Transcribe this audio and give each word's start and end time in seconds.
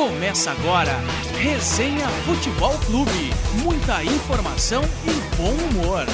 Começa 0.00 0.52
agora, 0.52 0.98
Resenha 1.38 2.08
Futebol 2.24 2.72
Clube. 2.86 3.34
Muita 3.62 4.02
informação 4.02 4.82
e 5.04 5.36
bom 5.36 5.52
humor. 5.52 6.06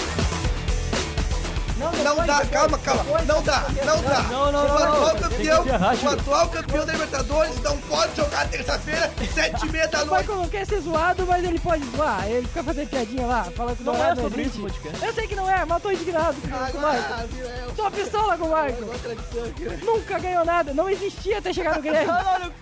Não 1.77 2.27
dá, 2.27 2.45
calma, 2.47 2.79
calma. 2.79 3.05
Não 3.27 3.43
dá, 3.43 3.65
não 3.85 4.03
dá. 4.03 4.23
Não, 4.23 4.51
não, 4.53 4.65
o 4.65 4.69
não, 4.69 4.79
atual 4.79 5.15
não. 5.15 5.21
campeão, 5.21 5.65
o 5.65 6.09
atual 6.09 6.49
campeão 6.49 6.87
da 6.87 6.93
Libertadores 6.93 7.61
não 7.63 7.77
pode 7.79 8.17
jogar 8.17 8.49
terça-feira, 8.49 9.13
sete 9.35 9.67
e 9.67 9.71
meia 9.71 9.87
da 9.89 10.03
O 10.03 10.07
noite. 10.07 10.21
Michael 10.23 10.39
não 10.43 10.49
quer 10.49 10.67
ser 10.67 10.81
zoado, 10.81 11.27
mas 11.27 11.45
ele 11.45 11.59
pode 11.59 11.85
zoar. 11.95 12.27
Ele 12.29 12.47
fica 12.47 12.65
fazendo 12.65 12.89
piadinha 12.89 13.27
lá, 13.27 13.45
falando 13.45 13.77
que 13.77 13.83
o 13.83 13.87
Não 13.87 13.93
Dourado 13.93 14.21
é 14.21 14.23
sobre 14.23 14.43
isso 14.43 14.59
o 14.59 14.63
podcast. 14.63 15.05
Eu 15.05 15.13
sei 15.13 15.27
que 15.27 15.37
não 15.37 15.51
é, 15.51 15.65
mas 15.67 15.71
eu 15.77 15.81
tô 15.81 15.91
indignado 15.91 16.37
com, 16.41 16.49
com 16.49 16.55
o 16.79 16.81
Michael. 16.81 17.05
Ah, 17.11 17.25
é 17.45 17.73
Tô 17.77 17.91
pistola 17.91 18.39
com 18.39 18.45
o 18.45 18.49
Michael. 18.49 18.91
aqui, 19.49 19.65
né? 19.65 19.79
Nunca 19.83 20.19
ganhou 20.19 20.45
nada, 20.47 20.73
não 20.73 20.89
existia 20.89 21.39
até 21.39 21.53
chegar 21.53 21.77
no 21.77 21.83
Grêmio. 21.83 22.09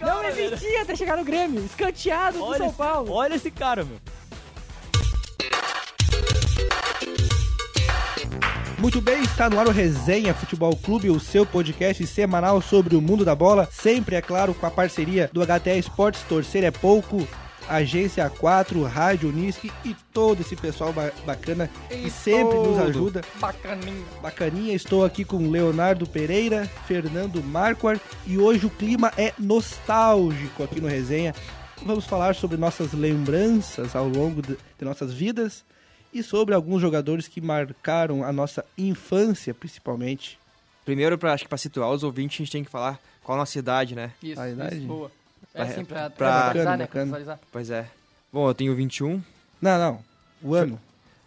O 0.00 0.04
Não 0.04 0.24
existia 0.24 0.82
até 0.82 0.96
chegar 0.96 1.16
no 1.16 1.24
Grêmio. 1.24 1.64
Escanteado 1.64 2.38
do 2.38 2.56
São 2.56 2.72
Paulo. 2.72 3.12
Olha 3.12 3.34
esse 3.36 3.50
cara, 3.50 3.84
meu. 3.84 3.98
Muito 8.84 9.00
bem, 9.00 9.22
está 9.22 9.48
no 9.48 9.58
ar 9.58 9.66
o 9.66 9.70
Resenha 9.70 10.34
Futebol 10.34 10.76
Clube, 10.76 11.08
o 11.08 11.18
seu 11.18 11.46
podcast 11.46 12.06
semanal 12.06 12.60
sobre 12.60 12.94
o 12.94 13.00
mundo 13.00 13.24
da 13.24 13.34
bola, 13.34 13.66
sempre, 13.72 14.14
é 14.14 14.20
claro, 14.20 14.52
com 14.52 14.66
a 14.66 14.70
parceria 14.70 15.30
do 15.32 15.40
HTE 15.40 15.78
Esportes 15.78 16.20
Torcer 16.28 16.62
é 16.64 16.70
Pouco, 16.70 17.26
Agência 17.66 18.30
A4, 18.30 18.86
Rádio 18.86 19.30
Unisque 19.30 19.72
e 19.86 19.96
todo 20.12 20.42
esse 20.42 20.54
pessoal 20.54 20.92
ba- 20.92 21.10
bacana 21.24 21.70
que 21.88 22.10
sempre 22.10 22.58
nos 22.58 22.78
ajuda. 22.78 23.22
Bacaninha. 23.40 24.04
Bacaninha, 24.20 24.74
estou 24.74 25.02
aqui 25.02 25.24
com 25.24 25.48
Leonardo 25.48 26.06
Pereira, 26.06 26.70
Fernando 26.86 27.42
Marquardt 27.42 28.02
e 28.26 28.36
hoje 28.36 28.66
o 28.66 28.70
clima 28.70 29.10
é 29.16 29.32
nostálgico 29.38 30.62
aqui 30.62 30.78
no 30.78 30.88
Resenha. 30.88 31.34
Vamos 31.86 32.04
falar 32.04 32.34
sobre 32.34 32.58
nossas 32.58 32.92
lembranças 32.92 33.96
ao 33.96 34.06
longo 34.06 34.42
de, 34.42 34.58
de 34.78 34.84
nossas 34.84 35.10
vidas 35.10 35.64
e 36.14 36.22
sobre 36.22 36.54
alguns 36.54 36.80
jogadores 36.80 37.26
que 37.28 37.40
marcaram 37.40 38.22
a 38.24 38.32
nossa 38.32 38.64
infância, 38.78 39.52
principalmente. 39.52 40.38
Primeiro, 40.84 41.18
pra, 41.18 41.32
acho 41.32 41.42
que 41.44 41.48
pra 41.48 41.58
situar 41.58 41.90
os 41.90 42.02
ouvintes, 42.02 42.36
a 42.36 42.38
gente 42.44 42.52
tem 42.52 42.64
que 42.64 42.70
falar 42.70 42.98
qual 43.22 43.36
a 43.36 43.40
nossa 43.40 43.58
idade, 43.58 43.94
né? 43.94 44.12
Isso, 44.22 44.40
A 44.40 44.48
idade? 44.48 44.76
isso, 44.76 44.86
boa. 44.86 45.10
É 45.54 45.62
assim, 45.62 45.84
pra, 45.84 46.10
pra- 46.10 46.10
pra 46.10 46.26
contextualizar, 46.48 46.78
Bacana, 46.78 47.06
né? 47.06 47.18
bacana. 47.20 47.40
Pois 47.52 47.70
é. 47.70 47.86
Bom, 48.32 48.48
eu 48.48 48.54
tenho 48.54 48.74
21, 48.74 49.22
Não, 49.60 49.78
não, 49.78 50.04
o 50.42 50.54
ano. 50.54 50.80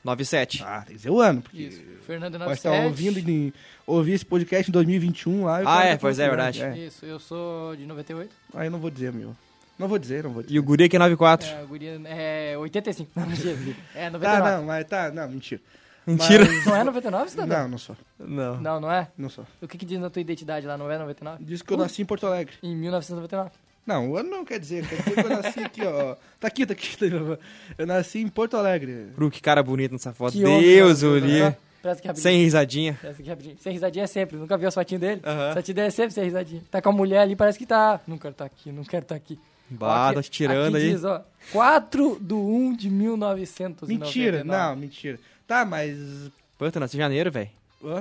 97. 0.04 0.64
Ah, 0.64 0.84
tem 0.86 0.96
que 0.96 1.02
ser 1.02 1.10
o 1.10 1.20
ano, 1.20 1.42
porque 1.42 1.58
Isso. 1.64 1.82
Fernando 2.06 2.38
pode 2.40 2.54
estar 2.54 2.70
97. 2.70 2.86
ouvindo 3.20 3.54
ouvir 3.86 4.14
esse 4.14 4.26
podcast 4.26 4.70
em 4.70 4.72
2021 4.72 5.44
lá. 5.44 5.62
Ah, 5.66 5.84
é, 5.86 5.98
pois 5.98 6.18
é, 6.20 6.28
verdade. 6.30 6.62
é. 6.62 6.78
Isso, 6.78 7.06
eu 7.06 7.20
sou 7.20 7.76
de 7.76 7.86
98. 7.86 8.32
Aí 8.54 8.68
eu 8.68 8.72
não 8.72 8.80
vou 8.80 8.90
dizer, 8.90 9.12
meu. 9.12 9.36
Não 9.78 9.88
vou 9.88 10.00
dizer, 10.00 10.24
não 10.24 10.32
vou 10.32 10.42
dizer. 10.42 10.56
E 10.56 10.60
o 10.60 10.64
Guri 10.64 10.86
aqui 10.86 10.96
é 10.96 11.00
94. 11.00 11.48
É, 11.48 11.60
a 11.60 11.64
guria 11.64 12.02
é 12.06 12.58
85. 12.58 13.12
Não, 13.16 13.28
mentira. 13.28 13.58
É 13.94 14.06
Tá, 14.06 14.12
99. 14.12 14.52
não, 14.52 14.64
mas 14.66 14.86
tá, 14.86 15.12
não, 15.12 15.28
mentira. 15.30 15.62
Mentira. 16.06 16.46
Mas- 16.46 16.66
Não 16.66 16.76
é 16.76 16.84
99, 16.86 17.30
cidadão? 17.30 17.64
Não, 17.64 17.68
não 17.70 17.78
sou. 17.78 17.98
Não. 18.18 18.62
Não, 18.62 18.80
não 18.80 18.92
é? 18.92 19.10
Não 19.18 19.30
sou. 19.30 19.46
O 19.62 19.68
que 19.68 19.78
que 19.78 19.86
diz 19.86 20.00
na 20.00 20.10
tua 20.10 20.22
identidade 20.22 20.66
lá? 20.66 20.78
Não 20.78 20.90
é 20.90 20.98
99? 20.98 21.44
Diz 21.44 21.62
que 21.62 21.74
eu 21.74 21.78
nasci 21.78 22.02
em 22.02 22.06
Porto 22.06 22.26
Alegre. 22.26 22.54
Em 22.64 22.74
1999. 22.76 23.52
Não, 23.86 24.12
o 24.12 24.18
ano 24.18 24.30
não 24.30 24.46
quer 24.46 24.60
dizer. 24.60 24.88
Quer 24.88 24.96
dizer 24.98 25.14
que 25.16 25.20
eu 25.20 25.30
nasci 25.30 25.60
aqui, 25.60 25.82
ó. 25.86 26.16
Tá 26.40 26.48
aqui, 26.48 26.66
tá 26.66 26.74
aqui. 26.74 26.98
tá 26.98 27.06
aqui. 27.06 27.40
Eu 27.78 27.86
nasci 27.86 28.20
em 28.20 28.28
Porto 28.30 28.56
Alegre. 28.58 29.08
Bru, 29.16 29.30
que 29.30 29.42
cara 29.42 29.62
bonito 29.62 29.92
nessa 29.92 30.14
foto. 30.14 30.34
Que 30.34 30.44
Deus 30.44 31.04
né? 31.04 31.50
o. 31.50 31.56
Presta 31.82 32.00
aqui 32.00 32.08
rapidinho. 32.08 32.24
Sem 32.24 32.38
risadinha. 32.44 33.00
Rapidinho. 33.04 33.58
Sem 33.60 33.74
risadinha 33.74 34.04
é 34.04 34.08
sempre. 34.08 34.38
Nunca 34.38 34.58
viu 34.58 34.68
as 34.68 34.74
fotinhas 34.74 35.02
dele? 35.02 35.22
Aham. 35.24 35.54
Essa 35.58 35.72
ideia 35.72 35.88
é 35.88 35.90
sempre 35.92 36.14
sem 36.14 36.24
risadinha. 36.24 36.62
Tá 36.72 36.82
com 36.82 36.90
a 36.90 36.92
mulher 36.92 37.20
ali, 37.20 37.36
parece 37.36 37.58
que 37.60 37.66
tá... 37.66 38.00
Não 38.08 38.18
quero 38.18 38.34
tá 38.34 38.46
aqui, 38.46 38.72
não 38.72 38.84
quero 38.84 39.06
tá 39.06 39.16
aqui. 39.16 39.40
Bah, 39.70 40.10
Ó, 40.10 40.14
tá 40.14 40.24
te 40.24 40.32
tirando 40.32 40.76
aqui 40.76 40.86
aí. 40.86 40.92
diz, 40.94 41.04
ó. 41.04 41.24
4 41.52 42.18
do 42.22 42.38
1 42.40 42.76
de 42.76 42.90
1999. 42.90 43.94
Mentira, 44.06 44.44
não, 44.44 44.76
mentira. 44.76 45.20
Tá, 45.46 45.66
mas. 45.66 45.98
Pô, 46.58 46.70
tu 46.72 46.80
nasceu 46.80 46.98
em 46.98 47.02
janeiro, 47.02 47.32
velho. 47.32 47.50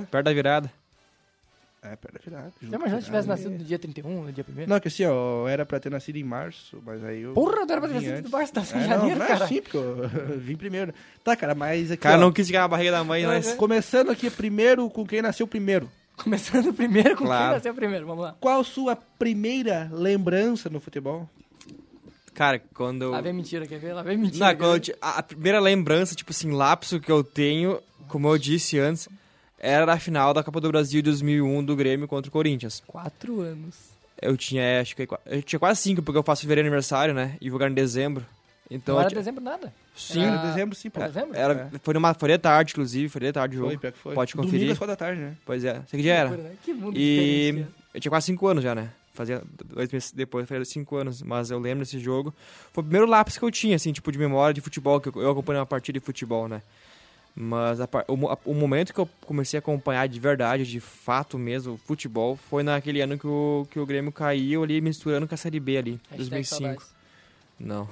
Perto 0.09 0.25
da 0.25 0.33
virada. 0.33 0.71
É, 1.81 1.95
pera, 1.95 2.19
virado. 2.25 2.51
Já 2.61 2.75
imaginou 2.75 2.99
se 2.99 3.05
tivesse 3.05 3.27
nascido 3.27 3.51
no 3.51 3.57
dia 3.63 3.77
31, 3.77 4.23
no 4.23 4.31
dia 4.33 4.43
1 4.49 4.67
Não, 4.67 4.79
que 4.79 4.87
assim, 4.87 5.05
ó, 5.05 5.47
era 5.47 5.65
pra 5.65 5.79
ter 5.79 5.91
nascido 5.91 6.15
em 6.17 6.23
março, 6.23 6.81
mas 6.85 7.03
aí 7.03 7.21
eu. 7.21 7.33
Porra, 7.33 7.65
tu 7.65 7.71
era 7.71 7.79
pra 7.79 7.87
ter 7.89 7.93
nascido 7.95 8.13
antes. 8.13 8.29
em 8.29 8.33
março, 8.33 8.53
tá 8.53 8.59
nascendo 8.61 8.79
É, 8.81 8.85
em 8.85 8.89
não, 8.89 8.97
janeiro, 8.97 9.19
não 9.19 9.27
cara. 9.27 9.45
assim, 9.45 9.61
porque 9.61 9.77
eu 9.77 10.09
vim 10.39 10.55
primeiro. 10.55 10.93
Tá, 11.23 11.35
cara, 11.35 11.53
mas 11.53 11.91
aqui. 11.91 11.99
O 11.99 12.03
cara 12.03 12.17
ó, 12.17 12.19
não 12.19 12.31
quis 12.31 12.47
ficar 12.47 12.61
na 12.61 12.67
barriga 12.67 12.91
da 12.91 13.03
mãe, 13.03 13.25
mas... 13.25 13.53
Começando 13.53 14.09
aqui 14.09 14.29
primeiro 14.29 14.89
com 14.89 15.05
quem 15.05 15.21
nasceu 15.21 15.47
primeiro. 15.47 15.89
Começando 16.17 16.73
primeiro 16.73 17.15
com 17.15 17.25
Claro. 17.25 17.43
quem 17.45 17.53
nasceu 17.53 17.73
primeiro, 17.75 18.07
vamos 18.07 18.23
lá. 18.23 18.35
Qual 18.39 18.63
sua 18.63 18.95
primeira 18.95 19.87
lembrança 19.93 20.67
no 20.69 20.79
futebol? 20.79 21.29
Cara, 22.37 22.61
quando... 22.75 23.01
eu- 23.01 23.09
Lá 23.11 23.19
vem 23.19 23.33
mentira, 23.33 23.65
quer 23.65 23.79
ver? 23.79 23.93
Lá 23.93 24.03
vem 24.03 24.15
mentira. 24.15 24.45
Não, 24.45 24.55
quando 24.55 24.93
a, 25.01 25.23
primeira 25.23 25.59
lembrança, 25.59 26.13
tipo 26.13 26.29
assim, 26.29 26.51
lapso 26.51 26.99
que 26.99 27.11
eu 27.11 27.23
tenho, 27.23 27.79
como 28.07 28.27
eu 28.27 28.37
disse 28.37 28.77
antes, 28.77 29.09
era 29.57 29.91
a 29.91 29.99
final 29.99 30.35
da 30.35 30.43
Copa 30.43 30.61
do 30.61 30.69
Brasil 30.69 31.01
de 31.01 31.09
2001 31.09 31.65
do 31.65 31.75
Grêmio 31.75 32.07
contra 32.07 32.29
o 32.29 32.31
Corinthians. 32.31 32.83
Quatro 32.85 33.41
anos. 33.41 33.75
Eu 34.21 34.37
tinha, 34.37 34.61
é, 34.61 34.79
acho 34.81 34.95
que 34.95 35.07
eu 35.25 35.41
tinha 35.41 35.59
quase 35.59 35.81
cinco, 35.81 36.03
porque 36.03 36.19
eu 36.19 36.21
faço 36.23 36.43
fevereiro 36.43 36.67
aniversário, 36.67 37.11
né? 37.11 37.35
E 37.41 37.49
vou 37.49 37.57
ganhar 37.57 37.71
em 37.71 37.73
dezembro. 37.73 38.23
Então, 38.69 38.93
não 38.95 39.01
era 39.01 39.09
tinha- 39.09 39.19
dezembro 39.21 39.43
nada. 39.43 39.73
sim, 39.95 40.23
Era- 40.23 40.37
dezembro, 40.37 40.75
sim, 40.75 40.89
pô. 40.91 40.99
Era 40.99 41.09
dezembro? 41.09 41.35
era, 41.35 41.71
foi, 41.81 41.93
numa, 41.95 42.13
foi 42.13 42.29
de 42.29 42.37
tarde, 42.37 42.73
inclusive, 42.73 43.09
foi 43.09 43.21
de 43.21 43.31
tarde 43.31 43.55
o 43.55 43.59
jogo. 43.59 43.69
Foi, 43.71 43.77
pior 43.79 43.91
que 43.93 43.97
foi. 43.97 44.13
Pode 44.13 44.33
Domingo 44.33 44.51
conferir. 44.53 44.71
às 44.73 44.77
quatro 44.77 44.91
da 44.93 44.95
tarde, 44.95 45.21
né? 45.21 45.33
Pois 45.43 45.63
é, 45.65 45.81
sei 45.87 45.99
que 46.01 46.05
já 46.07 46.13
era. 46.13 46.29
Né? 46.29 46.51
Que 46.63 46.73
mundo 46.73 46.95
E 46.95 47.65
eu 47.93 47.99
tinha 48.01 48.11
quase 48.11 48.25
cinco 48.27 48.45
anos 48.47 48.63
já, 48.63 48.75
né? 48.75 48.89
Fazia 49.17 49.41
dois 49.65 49.91
meses 49.91 50.11
depois, 50.11 50.47
fazia 50.47 50.63
cinco 50.63 50.95
anos, 50.95 51.21
mas 51.21 51.49
eu 51.51 51.59
lembro 51.59 51.79
desse 51.83 51.99
jogo. 51.99 52.33
Foi 52.71 52.81
o 52.81 52.85
primeiro 52.85 53.07
lápis 53.07 53.37
que 53.37 53.43
eu 53.43 53.51
tinha, 53.51 53.75
assim, 53.75 53.91
tipo, 53.91 54.11
de 54.11 54.17
memória 54.17 54.53
de 54.53 54.61
futebol, 54.61 55.01
que 55.01 55.09
eu, 55.09 55.21
eu 55.21 55.31
acompanhei 55.31 55.59
uma 55.59 55.65
partida 55.65 55.99
de 55.99 56.05
futebol, 56.05 56.47
né? 56.47 56.61
Mas 57.35 57.79
a 57.79 57.87
o, 58.07 58.15
mo- 58.17 58.37
o 58.45 58.53
momento 58.53 58.93
que 58.93 58.99
eu 58.99 59.07
comecei 59.21 59.57
a 59.57 59.59
acompanhar 59.59 60.07
de 60.07 60.19
verdade, 60.19 60.65
de 60.65 60.79
fato 60.79 61.37
mesmo, 61.37 61.77
futebol, 61.77 62.35
foi 62.49 62.63
naquele 62.63 62.99
ano 63.01 63.17
que 63.17 63.27
o, 63.27 63.67
que 63.69 63.79
o 63.79 63.85
Grêmio 63.85 64.11
caiu 64.11 64.63
ali, 64.63 64.81
misturando 64.81 65.27
com 65.27 65.35
a 65.35 65.37
Série 65.37 65.59
B 65.59 65.77
ali, 65.77 65.91
Hashtag 66.09 66.29
2005. 66.29 66.45
saudades. 66.55 66.97
Não. 67.59 67.87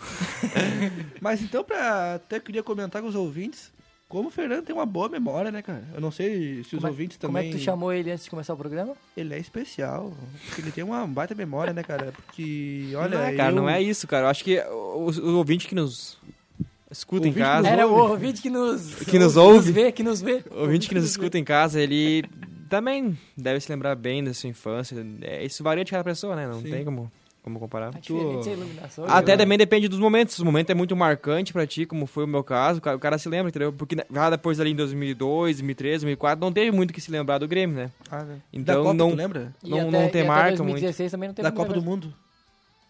Mas 1.22 1.42
então, 1.42 1.64
pra. 1.64 2.16
Até 2.16 2.40
queria 2.40 2.64
comentar 2.64 3.02
com 3.02 3.08
os 3.08 3.16
ouvintes. 3.16 3.72
Como 4.08 4.28
o 4.28 4.32
Fernando 4.32 4.64
tem 4.64 4.76
uma 4.76 4.86
boa 4.86 5.10
memória, 5.10 5.52
né, 5.52 5.62
cara? 5.64 5.84
Eu 5.94 6.00
não 6.00 6.12
sei 6.12 6.64
se 6.64 6.76
os 6.76 6.82
Como 6.82 6.88
é- 6.88 6.90
ouvintes 6.92 7.18
Como 7.18 7.38
é 7.38 7.42
também. 7.42 7.52
que 7.54 7.58
tu 7.58 7.64
chamou 7.64 7.92
ele 7.92 8.12
antes 8.12 8.24
de 8.26 8.30
começar 8.30 8.54
o 8.54 8.58
programa? 8.58 8.94
Ele 9.18 9.34
é 9.34 9.40
especial. 9.40 10.14
Porque 10.48 10.62
ele 10.62 10.72
tem 10.72 10.84
uma 10.84 11.06
baita 11.08 11.34
memória, 11.34 11.74
né, 11.74 11.82
cara? 11.84 12.12
Porque, 12.12 12.92
olha. 12.96 13.18
não, 13.18 13.26
é, 13.26 13.34
cara, 13.36 13.52
eu- 13.52 13.56
não 13.56 13.68
é 13.70 13.82
isso, 13.82 14.08
cara. 14.08 14.26
Eu 14.26 14.30
acho 14.30 14.44
que 14.44 14.60
os, 14.62 15.18
os 15.18 15.34
ouvintes 15.34 15.66
que 15.68 15.74
nos 15.76 16.18
escutam 16.92 17.26
em 17.26 17.30
Ouvinte 17.30 17.44
que 17.44 17.50
casa... 17.50 17.62
nos 17.64 17.72
Era 17.72 17.88
o 17.88 17.94
ouvinte 17.94 18.42
que 18.42 18.50
nos... 18.50 18.96
Que 18.96 19.18
nos 19.20 19.36
ouve. 19.38 19.72
vê, 19.72 19.92
que 19.92 20.04
nos 20.04 20.22
vê. 20.22 20.44
O 20.52 20.62
ouvinte 20.62 20.88
que 20.88 20.94
nos 20.96 21.04
escuta 21.04 21.38
em 21.40 21.44
casa, 21.44 21.82
ele 21.82 22.24
também 22.70 23.18
deve 23.36 23.60
se 23.60 23.72
lembrar 23.72 23.96
bem 23.96 24.24
da 24.24 24.34
sua 24.36 24.50
infância. 24.50 24.96
É, 25.22 25.44
isso 25.44 25.64
varia 25.64 25.84
de 25.84 25.90
cada 25.92 26.04
pessoa, 26.04 26.36
né? 26.36 26.48
Não 26.48 26.62
Sim. 26.62 26.70
tem 26.70 26.86
como, 26.86 27.12
como 27.46 27.60
comparar. 27.60 27.92
Tá 27.92 28.00
iluminação. 28.10 29.06
Até 29.08 29.34
né? 29.34 29.38
também 29.38 29.56
depende 29.56 29.88
dos 29.88 30.00
momentos. 30.00 30.34
Se 30.34 30.42
o 30.42 30.46
momento 30.46 30.72
é 30.72 30.74
muito 30.74 30.96
marcante 30.96 31.54
pra 31.54 31.68
ti, 31.68 31.86
como 31.86 32.08
foi 32.08 32.24
o 32.24 32.28
meu 32.28 32.44
caso, 32.44 32.80
o 32.80 32.82
cara, 32.82 32.98
o 32.98 33.00
cara 33.00 33.20
se 33.20 33.30
lembra, 33.30 33.50
entendeu? 33.50 33.72
Porque 33.72 33.96
já 34.12 34.30
depois 34.32 34.60
ali 34.60 34.72
em 34.72 34.76
2002, 34.76 35.58
2013, 35.58 36.06
2004, 36.06 36.44
não 36.44 36.52
teve 36.52 36.72
muito 36.72 36.92
que 36.92 37.00
se 37.00 37.12
lembrar 37.12 37.38
do 37.38 37.48
Grêmio, 37.48 37.76
né? 37.76 37.92
Ah, 38.10 38.24
né? 38.24 38.40
Então 38.52 38.78
da 38.78 38.82
Copa, 38.82 38.94
não- 38.96 39.12
tu 39.12 39.16
lembra? 39.16 39.54
E 39.64 39.70
não- 39.70 39.78
até- 39.78 39.86
não 39.86 39.92
tem 39.92 40.02
e 40.02 40.08
até 40.08 40.24
marca 40.24 40.58
2016 40.58 41.12
também 41.12 41.30
não 41.30 41.36
teve 41.36 41.48
Da 41.48 41.56
Copa 41.56 41.72
do. 41.72 41.84
Mundo. 41.84 42.12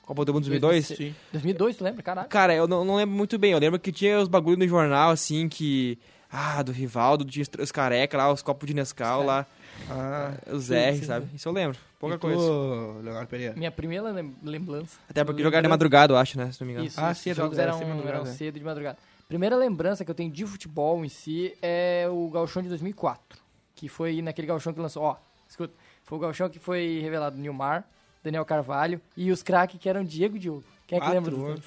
Copa 0.06 0.24
do 0.24 0.34
Mundo 0.34 0.44
2002? 0.44 0.86
Sim. 0.86 1.14
2002, 1.34 1.76
tu 1.76 1.84
lembra? 1.84 2.02
Caralho. 2.02 2.30
Cara, 2.30 2.56
eu 2.56 2.66
não, 2.66 2.86
não 2.86 2.96
lembro 2.96 3.14
muito 3.14 3.38
bem. 3.38 3.52
Eu 3.52 3.60
lembro 3.60 3.78
que 3.78 3.92
tinha 3.92 4.22
os 4.22 4.30
bagulho 4.30 4.58
no 4.58 4.66
jornal, 4.68 5.12
assim, 5.12 5.50
que... 5.50 6.00
Ah, 6.32 6.62
do 6.64 6.72
Rivaldo, 6.72 7.24
tinha 7.24 7.46
os 7.60 7.72
careca 7.72 8.18
lá, 8.18 8.32
os 8.32 8.42
copos 8.42 8.68
de 8.68 8.74
Nescau 8.74 9.22
Os 9.22 9.26
lá, 9.26 9.46
Ah, 9.90 10.34
os 10.52 10.66
Sim, 10.66 10.76
R, 10.76 11.06
sabe? 11.06 11.28
Isso 11.36 11.48
eu 11.48 11.52
lembro, 11.54 11.78
pouca 12.00 12.16
e 12.16 12.18
tu, 12.18 12.22
coisa. 12.28 13.02
Leonardo 13.04 13.28
Pereira. 13.30 13.54
Minha 13.56 13.72
primeira 13.72 14.10
lem- 14.12 14.36
lembrança. 14.44 14.98
Até 15.10 15.24
porque 15.24 15.42
jogaram 15.44 15.64
de 15.64 15.70
madrugada, 15.70 16.14
eu 16.14 16.18
acho, 16.18 16.38
né? 16.38 16.52
Se 16.52 16.60
não 16.62 16.68
me 16.68 16.74
engano. 16.74 16.88
Isso, 16.88 17.00
Ah, 17.00 17.12
isso, 17.12 17.22
sim, 17.22 17.32
os 17.32 17.38
era- 17.38 17.44
jogos 17.46 17.58
era 17.58 17.70
eram, 17.70 17.78
cedo 17.78 17.86
de 17.88 17.94
madrugada, 17.94 18.18
eram 18.22 18.28
é. 18.32 18.34
cedo 18.34 18.60
de 18.60 18.66
madrugada. 18.66 18.98
Primeira 19.28 19.56
lembrança 19.56 20.04
que 20.06 20.12
eu 20.12 20.16
tenho 20.16 20.32
de 20.32 20.46
futebol 20.46 21.04
em 21.06 21.10
si 21.10 21.54
é 21.62 22.08
o 22.10 22.30
gauchão 22.30 22.62
de 22.62 22.70
2004, 22.70 23.40
que 23.76 23.88
foi 23.90 24.22
naquele 24.22 24.48
gauchão 24.48 24.74
que 24.74 24.80
lançou, 24.80 25.04
ó, 25.04 25.16
escuta, 25.48 25.74
foi 26.04 26.18
o 26.18 26.22
gauchão 26.22 26.50
que 26.50 26.60
foi 26.60 27.00
revelado 27.02 27.38
Nilmar, 27.38 27.84
Daniel 28.24 28.46
Carvalho 28.46 29.00
e 29.16 29.32
os 29.32 29.42
craques 29.44 29.80
que 29.80 29.88
eram 29.90 30.04
Diego 30.04 30.36
e 30.36 30.40
Diogo. 30.40 30.64
Quem 30.88 30.98
é 30.98 31.00
que 31.02 31.08
Quatro 31.08 31.32
lembra 31.32 31.54
dos. 31.56 31.66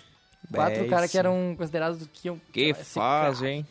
Quatro 0.52 0.88
caras 0.88 1.10
que 1.10 1.18
eram 1.18 1.54
considerados 1.58 2.06
que 2.12 2.28
iam 2.28 2.40
Que 2.52 2.72
ser 2.74 2.84
faz, 2.84 3.38
craque. 3.38 3.52
hein? 3.52 3.66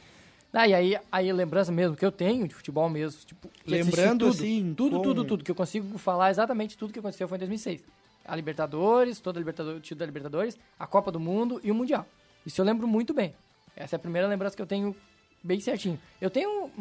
Ah, 0.54 0.68
e 0.68 0.74
aí, 0.74 0.98
aí 1.12 1.32
lembrança 1.32 1.72
mesmo 1.72 1.96
que 1.96 2.06
eu 2.06 2.12
tenho 2.12 2.48
de 2.48 2.56
futebol 2.56 2.90
mesmo, 2.90 3.22
tipo, 3.26 3.50
Lembrando, 3.66 4.26
tudo, 4.26 4.32
assim, 4.32 4.74
tudo, 4.76 4.98
com- 4.98 5.04
tudo, 5.04 5.26
tudo, 5.26 5.44
que 5.44 5.52
eu 5.52 5.56
consigo 5.56 5.98
falar 5.98 6.30
exatamente 6.32 6.78
tudo 6.78 6.92
que 6.94 7.00
aconteceu 7.00 7.28
foi 7.28 7.38
em 7.38 7.40
2006. 7.40 7.84
A 8.26 8.36
Libertadores, 8.36 9.20
toda 9.20 9.38
a 9.38 9.42
Libertadores, 9.42 9.80
o 9.80 9.82
título 9.82 10.00
da 10.00 10.06
Libertadores, 10.06 10.58
a 10.80 10.88
Copa 10.88 11.12
do 11.12 11.20
Mundo 11.20 11.60
e 11.64 11.72
o 11.72 11.76
Mundial. 11.76 12.06
Isso 12.46 12.60
eu 12.62 12.66
lembro 12.66 12.88
muito 12.88 13.14
bem. 13.14 13.34
Essa 13.76 13.96
é 13.96 13.98
a 13.98 14.00
primeira 14.00 14.28
lembrança 14.28 14.56
que 14.56 14.62
eu 14.62 14.66
tenho 14.68 14.96
bem 15.44 15.60
certinho. 15.60 16.00
Eu 16.20 16.30
tenho 16.30 16.72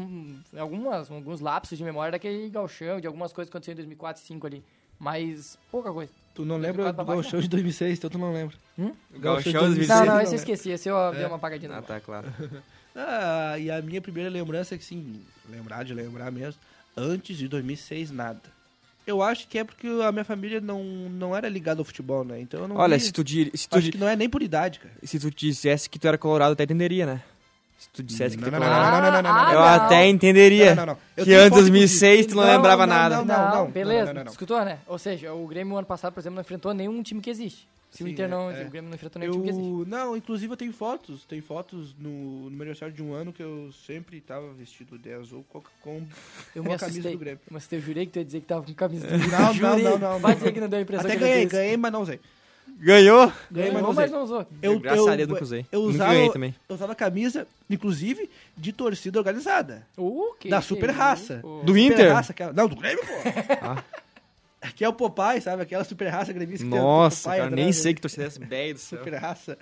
algumas, 0.58 1.10
alguns 1.10 1.40
lapsos 1.40 1.76
de 1.76 1.84
memória 1.84 2.12
daquele 2.12 2.48
galchão, 2.48 3.00
de 3.00 3.06
algumas 3.06 3.32
coisas 3.32 3.50
que 3.50 3.56
aconteceram 3.56 3.74
em 3.74 3.82
2004 3.82 4.20
e 4.22 4.24
2005 4.24 4.46
ali, 4.46 4.64
mas 4.98 5.58
pouca 5.70 5.92
coisa. 5.92 6.12
Tu 6.36 6.44
não 6.44 6.56
lembra 6.58 6.92
do 6.92 6.96
baixo, 7.04 7.22
Gauchão 7.22 7.40
de 7.40 7.48
2006, 7.48 7.98
então 7.98 8.10
tu 8.10 8.18
não 8.18 8.32
lembra. 8.32 8.54
O 8.78 8.82
Não, 8.82 8.96
Não, 9.14 9.32
2006. 9.34 9.88
não, 9.88 10.04
não, 10.06 10.20
esse 10.20 10.32
eu 10.32 10.36
é. 10.36 10.40
esqueci. 10.40 10.70
Esse 10.70 10.88
eu 10.88 11.12
dei 11.12 11.24
uma 11.24 11.36
apagadinha. 11.36 11.72
Ah, 11.74 11.82
tá, 11.82 11.98
claro. 12.00 12.28
Ah, 12.98 13.58
e 13.58 13.70
a 13.70 13.82
minha 13.82 14.00
primeira 14.00 14.30
lembrança 14.30 14.74
é 14.74 14.78
que, 14.78 14.84
sim, 14.84 15.20
lembrar 15.50 15.84
de 15.84 15.92
lembrar 15.92 16.32
mesmo, 16.32 16.58
antes 16.96 17.36
de 17.36 17.46
2006, 17.46 18.10
nada. 18.10 18.40
Eu 19.06 19.20
acho 19.22 19.46
que 19.48 19.58
é 19.58 19.64
porque 19.64 19.86
a 20.02 20.10
minha 20.10 20.24
família 20.24 20.62
não, 20.62 20.82
não 20.82 21.36
era 21.36 21.46
ligada 21.46 21.78
ao 21.80 21.84
futebol, 21.84 22.24
né? 22.24 22.40
Então 22.40 22.60
eu 22.60 22.66
não 22.68 22.76
Olha, 22.76 22.96
vi- 22.96 23.04
se 23.04 23.12
tu, 23.12 23.22
di- 23.22 23.52
se, 23.54 23.68
tu, 23.68 23.76
Acho 23.76 23.84
di- 23.84 23.92
que 23.92 23.98
não 23.98 24.08
é 24.08 24.16
nem 24.16 24.30
por 24.30 24.42
idade, 24.42 24.78
cara. 24.80 24.94
se 25.02 25.18
tu 25.20 25.30
dissesse 25.30 25.90
que 25.90 25.98
tu 25.98 26.08
era 26.08 26.16
colorado, 26.16 26.52
até 26.54 26.64
entenderia, 26.64 27.04
né? 27.04 27.22
Se 27.78 27.88
tu 27.92 28.02
dissesse 28.02 28.36
que 28.36 28.42
tu 28.44 28.50
Não, 28.50 28.58
não, 28.58 28.66
não, 28.68 28.74
não, 28.74 29.00
não, 29.00 29.10
não, 29.12 29.22
não, 29.22 29.32
não. 29.44 29.52
Eu 29.52 29.58
Ah, 29.60 29.74
até 29.76 30.06
entenderia. 30.08 30.74
Não, 30.74 30.86
não, 30.86 30.94
não. 30.94 30.98
Eu 31.16 31.24
Que 31.24 31.32
antes 31.34 31.44
de 31.44 31.50
foto, 31.50 31.60
2006 31.60 32.26
tu 32.26 32.34
não, 32.34 32.42
Não, 32.44 32.52
lembrava 32.56 32.86
não, 32.86 32.94
nada. 32.94 33.16
não, 33.16 33.24
Não, 33.24 33.54
não, 33.64 33.70
beleza. 33.70 34.06
não, 34.06 34.14
não, 34.14 34.24
não. 34.24 34.32
Escutou, 34.32 34.64
né? 34.64 34.78
Ou 34.86 34.98
seja, 34.98 35.32
o 35.32 35.46
Grêmio 35.46 35.76
ano 35.76 35.86
passado, 35.86 36.12
por 36.12 36.20
exemplo, 36.20 36.36
não 36.36 36.40
enfrentou 36.42 36.72
nenhum 36.72 37.02
time 37.02 37.20
que 37.20 37.30
existe. 37.30 37.68
Se 37.90 38.02
o 38.04 38.08
Inter 38.08 38.28
não. 38.28 38.50
é, 38.50 38.62
é. 38.62 38.66
O 38.66 38.70
Grêmio 38.70 38.90
não 38.90 38.94
enfrentou 38.94 39.20
nenhum 39.20 39.32
time 39.32 39.44
que 39.44 39.50
existe. 39.50 39.88
Não, 39.88 40.16
inclusive 40.16 40.52
eu 40.52 40.56
tenho 40.56 40.72
fotos, 40.72 41.24
tem 41.24 41.40
fotos 41.40 41.94
no, 41.98 42.10
no 42.10 42.50
meu 42.50 42.60
aniversário 42.62 42.92
de 42.94 43.02
um 43.02 43.14
ano 43.14 43.32
que 43.32 43.42
eu 43.42 43.70
sempre 43.86 44.20
tava 44.20 44.52
vestido 44.52 44.98
de 44.98 45.12
azul 45.14 45.44
com, 45.48 45.62
com 45.82 46.02
Eu 46.54 46.62
com 46.62 46.68
me 46.68 46.74
a 46.74 46.78
camisa 46.78 46.86
assustei. 46.98 47.12
do 47.12 47.18
Grêmio. 47.18 47.40
Assustei, 47.50 47.78
eu 47.78 47.82
jurei 47.82 48.04
que 48.06 48.12
tu 48.12 48.18
ia 48.18 48.24
dizer 48.24 48.40
que 48.40 48.46
tava 48.46 48.62
com 48.66 48.74
camisa 48.74 49.06
do 49.06 49.16
Não, 49.16 49.28
não, 49.28 49.54
Jurei. 49.54 49.84
não, 49.84 49.98
não, 49.98 50.18
Vai 50.20 50.32
não. 50.32 50.38
dizer 50.38 50.52
que 50.52 50.60
não 50.60 50.68
deu 50.68 50.78
a 50.78 50.82
impressão 50.82 51.06
Até 51.06 51.16
ganhei, 51.18 51.46
ganhei, 51.46 51.76
mas 51.76 51.92
não 51.92 52.02
usei. 52.02 52.20
Ganhou? 52.78 53.32
Ganhei, 53.50 53.70
mas 53.70 53.80
Ganhou, 53.80 53.82
não 53.82 53.92
mas 53.94 54.10
não 54.10 54.22
usou. 54.24 54.46
Eu, 54.60 54.78
Graças 54.78 55.00
eu, 55.06 55.08
a 55.12 55.16
Deus 55.16 55.28
nunca 55.28 55.42
usei. 55.42 55.66
Eu 55.72 55.80
usava, 55.82 56.12
ganhei 56.12 56.30
também. 56.30 56.54
eu 56.68 56.74
usava 56.74 56.94
camisa, 56.94 57.46
inclusive, 57.70 58.28
de 58.56 58.72
torcida 58.72 59.18
organizada. 59.18 59.86
O 59.96 60.34
quê? 60.38 60.48
Da 60.48 60.60
Que 60.60 60.66
super 60.66 60.90
isso? 60.90 60.98
raça. 60.98 61.38
Pô. 61.42 61.60
Do 61.62 61.72
Super 61.72 61.78
Inter? 61.80 62.12
raça, 62.12 62.32
aquela- 62.32 62.52
não, 62.52 62.68
do 62.68 62.76
Grêmio, 62.76 63.02
pô. 63.06 63.12
Ah. 63.62 63.82
Que 64.74 64.84
é 64.84 64.88
o 64.88 64.92
Popeye, 64.92 65.40
sabe? 65.40 65.62
Aquela 65.62 65.84
super 65.84 66.08
raça 66.08 66.32
gremista 66.32 66.64
que 66.64 66.70
tem 66.70 66.80
o 66.80 66.82
Nossa, 66.82 67.30
cara, 67.30 67.44
atrás, 67.44 67.62
nem 67.64 67.72
sei 67.72 67.94
que 67.94 68.00
torcida 68.00 68.24
é 68.24 68.26
essa. 68.26 68.42
Ideia 68.42 68.74
do 68.74 68.80
céu. 68.80 68.98
Super 68.98 69.14
raça. 69.14 69.56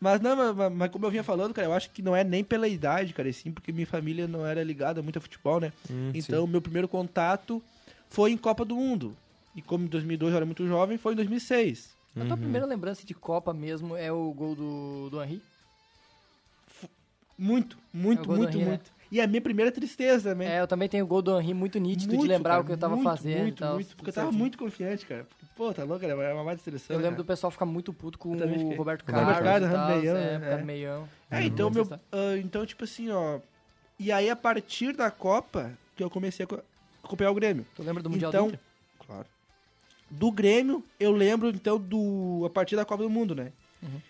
Mas 0.00 0.20
não, 0.20 0.34
mas- 0.34 0.56
mas, 0.56 0.72
mas 0.72 0.90
como 0.90 1.04
eu 1.06 1.10
vinha 1.10 1.22
falando, 1.22 1.52
cara, 1.52 1.68
eu 1.68 1.72
acho 1.74 1.90
que 1.90 2.00
não 2.00 2.16
é 2.16 2.24
nem 2.24 2.42
pela 2.42 2.66
idade, 2.66 3.12
cara, 3.12 3.28
e 3.28 3.32
sim 3.34 3.52
porque 3.52 3.70
minha 3.70 3.86
família 3.86 4.26
não 4.26 4.46
era 4.46 4.64
ligada 4.64 5.02
muito 5.02 5.18
a 5.18 5.20
futebol, 5.20 5.60
né? 5.60 5.72
Hum, 5.90 6.10
então, 6.14 6.46
meu 6.46 6.62
primeiro 6.62 6.88
contato 6.88 7.62
foi 8.08 8.32
em 8.32 8.36
Copa 8.36 8.64
do 8.64 8.74
Mundo. 8.74 9.14
E 9.54 9.60
como 9.60 9.84
em 9.84 9.88
2002 9.88 10.32
eu 10.32 10.36
era 10.38 10.46
muito 10.46 10.66
jovem, 10.66 10.96
foi 10.96 11.12
em 11.12 11.16
2006. 11.16 11.90
A 12.16 12.24
tua 12.24 12.36
primeira 12.36 12.66
lembrança 12.66 13.06
de 13.06 13.14
Copa 13.14 13.52
mesmo 13.54 13.96
é 13.96 14.10
o 14.10 14.32
gol 14.32 14.54
do, 14.54 15.10
do 15.10 15.22
Henry? 15.22 15.40
Muito, 17.38 17.76
É 17.94 17.96
muito, 17.96 18.22
do 18.28 18.36
muito, 18.36 18.50
Henry, 18.56 18.58
né? 18.64 18.66
muito. 18.70 18.92
E 19.10 19.20
a 19.20 19.26
minha 19.26 19.40
primeira 19.40 19.72
tristeza 19.72 20.30
também. 20.30 20.46
É, 20.48 20.60
eu 20.60 20.68
também 20.68 20.88
tenho 20.88 21.04
o 21.04 21.08
gol 21.08 21.22
do 21.22 21.40
Henry 21.40 21.54
muito 21.54 21.78
nítido 21.80 22.12
Muito, 22.12 22.22
de 22.22 22.28
lembrar 22.28 22.50
cara, 22.52 22.62
o 22.62 22.64
que 22.66 22.72
eu 22.72 22.76
tava 22.78 22.94
muito, 22.94 23.04
fazendo 23.08 23.42
Muito, 23.42 23.56
e 23.56 23.58
tal. 23.58 23.74
muito, 23.74 23.96
porque 23.96 24.10
eu 24.10 24.14
tava 24.14 24.30
muito 24.30 24.58
confiante, 24.58 25.06
cara. 25.06 25.26
Pô, 25.56 25.72
tá 25.74 25.82
louco, 25.84 26.04
era 26.04 26.34
uma 26.34 26.44
mais 26.44 26.60
seleção. 26.60 26.94
Eu 26.94 27.00
lembro 27.00 27.16
do 27.16 27.24
cara. 27.24 27.34
pessoal 27.34 27.50
ficar 27.50 27.66
muito 27.66 27.92
puto 27.92 28.18
com 28.18 28.30
o. 28.30 28.32
Roberto 28.38 28.76
Roberto 28.76 29.04
Carlos. 29.04 29.38
Carlos, 29.38 29.68
e 29.68 29.72
tal, 29.72 29.88
meião, 29.88 30.16
é, 30.16 30.38
né? 30.38 30.38
do 30.38 30.60
É. 30.60 30.64
meião. 30.64 31.08
É, 31.30 31.44
então, 31.44 31.70
meu, 31.70 31.88
ah, 32.12 32.36
então, 32.38 32.64
tipo 32.66 32.84
assim, 32.84 33.10
ó. 33.10 33.40
E 33.98 34.12
aí, 34.12 34.30
a 34.30 34.36
partir 34.36 34.94
da 34.94 35.10
Copa, 35.10 35.72
que 35.96 36.02
eu 36.04 36.08
comecei 36.10 36.44
a 36.44 36.46
co- 36.46 36.60
acompanhar 37.02 37.30
o 37.30 37.34
Grêmio. 37.34 37.66
Tu 37.74 37.82
lembra 37.82 38.02
do 38.02 38.10
Mundial 38.10 38.30
então, 38.30 38.46
do 38.46 38.54
Inter? 38.54 38.60
Do 40.10 40.30
Grêmio, 40.32 40.82
eu 40.98 41.12
lembro, 41.12 41.48
então, 41.50 41.78
do 41.78 42.42
a 42.46 42.50
partir 42.50 42.74
da 42.76 42.84
Copa 42.84 43.02
do 43.04 43.10
Mundo, 43.10 43.34
né? 43.34 43.52
Uhum. 43.82 44.00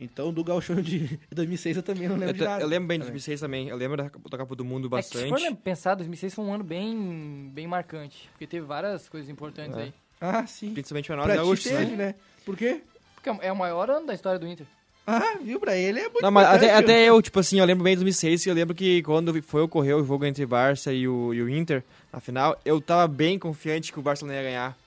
Então, 0.00 0.32
do 0.32 0.44
Gauchão 0.44 0.80
de 0.80 1.18
2006 1.34 1.78
eu 1.78 1.82
também 1.82 2.08
não 2.08 2.14
lembro 2.16 2.28
Eu, 2.30 2.38
de 2.38 2.44
nada. 2.44 2.62
eu 2.62 2.68
lembro 2.68 2.86
bem 2.86 2.98
de 2.98 3.06
também. 3.06 3.14
2006 3.14 3.40
também. 3.40 3.68
Eu 3.68 3.76
lembro 3.76 3.96
da, 3.96 4.04
da 4.04 4.38
Copa 4.38 4.54
do 4.54 4.64
Mundo 4.64 4.88
É 4.96 5.02
que 5.02 5.08
se 5.08 5.18
for 5.28 5.30
bastante. 5.30 5.56
pensar, 5.56 5.94
2006 5.96 6.34
foi 6.34 6.44
um 6.44 6.52
ano 6.54 6.62
bem, 6.62 7.50
bem 7.52 7.66
marcante. 7.66 8.28
Porque 8.30 8.46
teve 8.46 8.64
várias 8.64 9.08
coisas 9.08 9.28
importantes 9.28 9.76
É. 9.76 9.82
aí. 9.82 9.94
Ah, 10.20 10.46
sim. 10.46 10.72
Principalmente 10.72 11.06
pra 11.06 11.16
nós 11.16 11.26
Pra 11.26 11.34
gaúchos, 11.36 11.64
teve, 11.64 11.86
né? 11.86 11.96
né? 11.96 12.14
Por 12.44 12.56
quê? 12.56 12.80
Porque 13.16 13.28
é 13.44 13.50
o 13.52 13.56
maior 13.56 13.90
ano 13.90 14.06
da 14.06 14.14
história 14.14 14.38
do 14.38 14.46
Inter. 14.46 14.66
Ah, 15.04 15.36
viu? 15.42 15.58
Pra 15.58 15.74
ele 15.76 15.98
é 16.00 16.02
muito 16.04 16.20
Não, 16.22 16.30
mas 16.30 16.46
até, 16.46 16.74
até 16.74 17.04
eu, 17.08 17.20
tipo 17.22 17.40
assim, 17.40 17.58
eu 17.58 17.64
lembro 17.64 17.82
bem 17.82 17.94
de 17.94 17.96
2006, 18.04 18.44
que 18.44 18.50
eu 18.50 18.54
lembro 18.54 18.74
que 18.76 19.02
quando 19.02 19.42
foi 19.42 19.62
ocorrer 19.62 19.96
o 19.96 20.04
jogo 20.04 20.24
entre 20.26 20.44
Barça 20.46 20.92
e 20.92 21.08
o, 21.08 21.32
e 21.34 21.42
o 21.42 21.48
Inter, 21.48 21.82
na 22.12 22.20
final, 22.20 22.56
eu 22.64 22.80
tava 22.80 23.08
bem 23.08 23.38
confiante 23.38 23.90
que 23.92 23.98
o 23.98 24.02
Barcelona 24.02 24.36
ia 24.36 24.42
ganhar. 24.44 24.78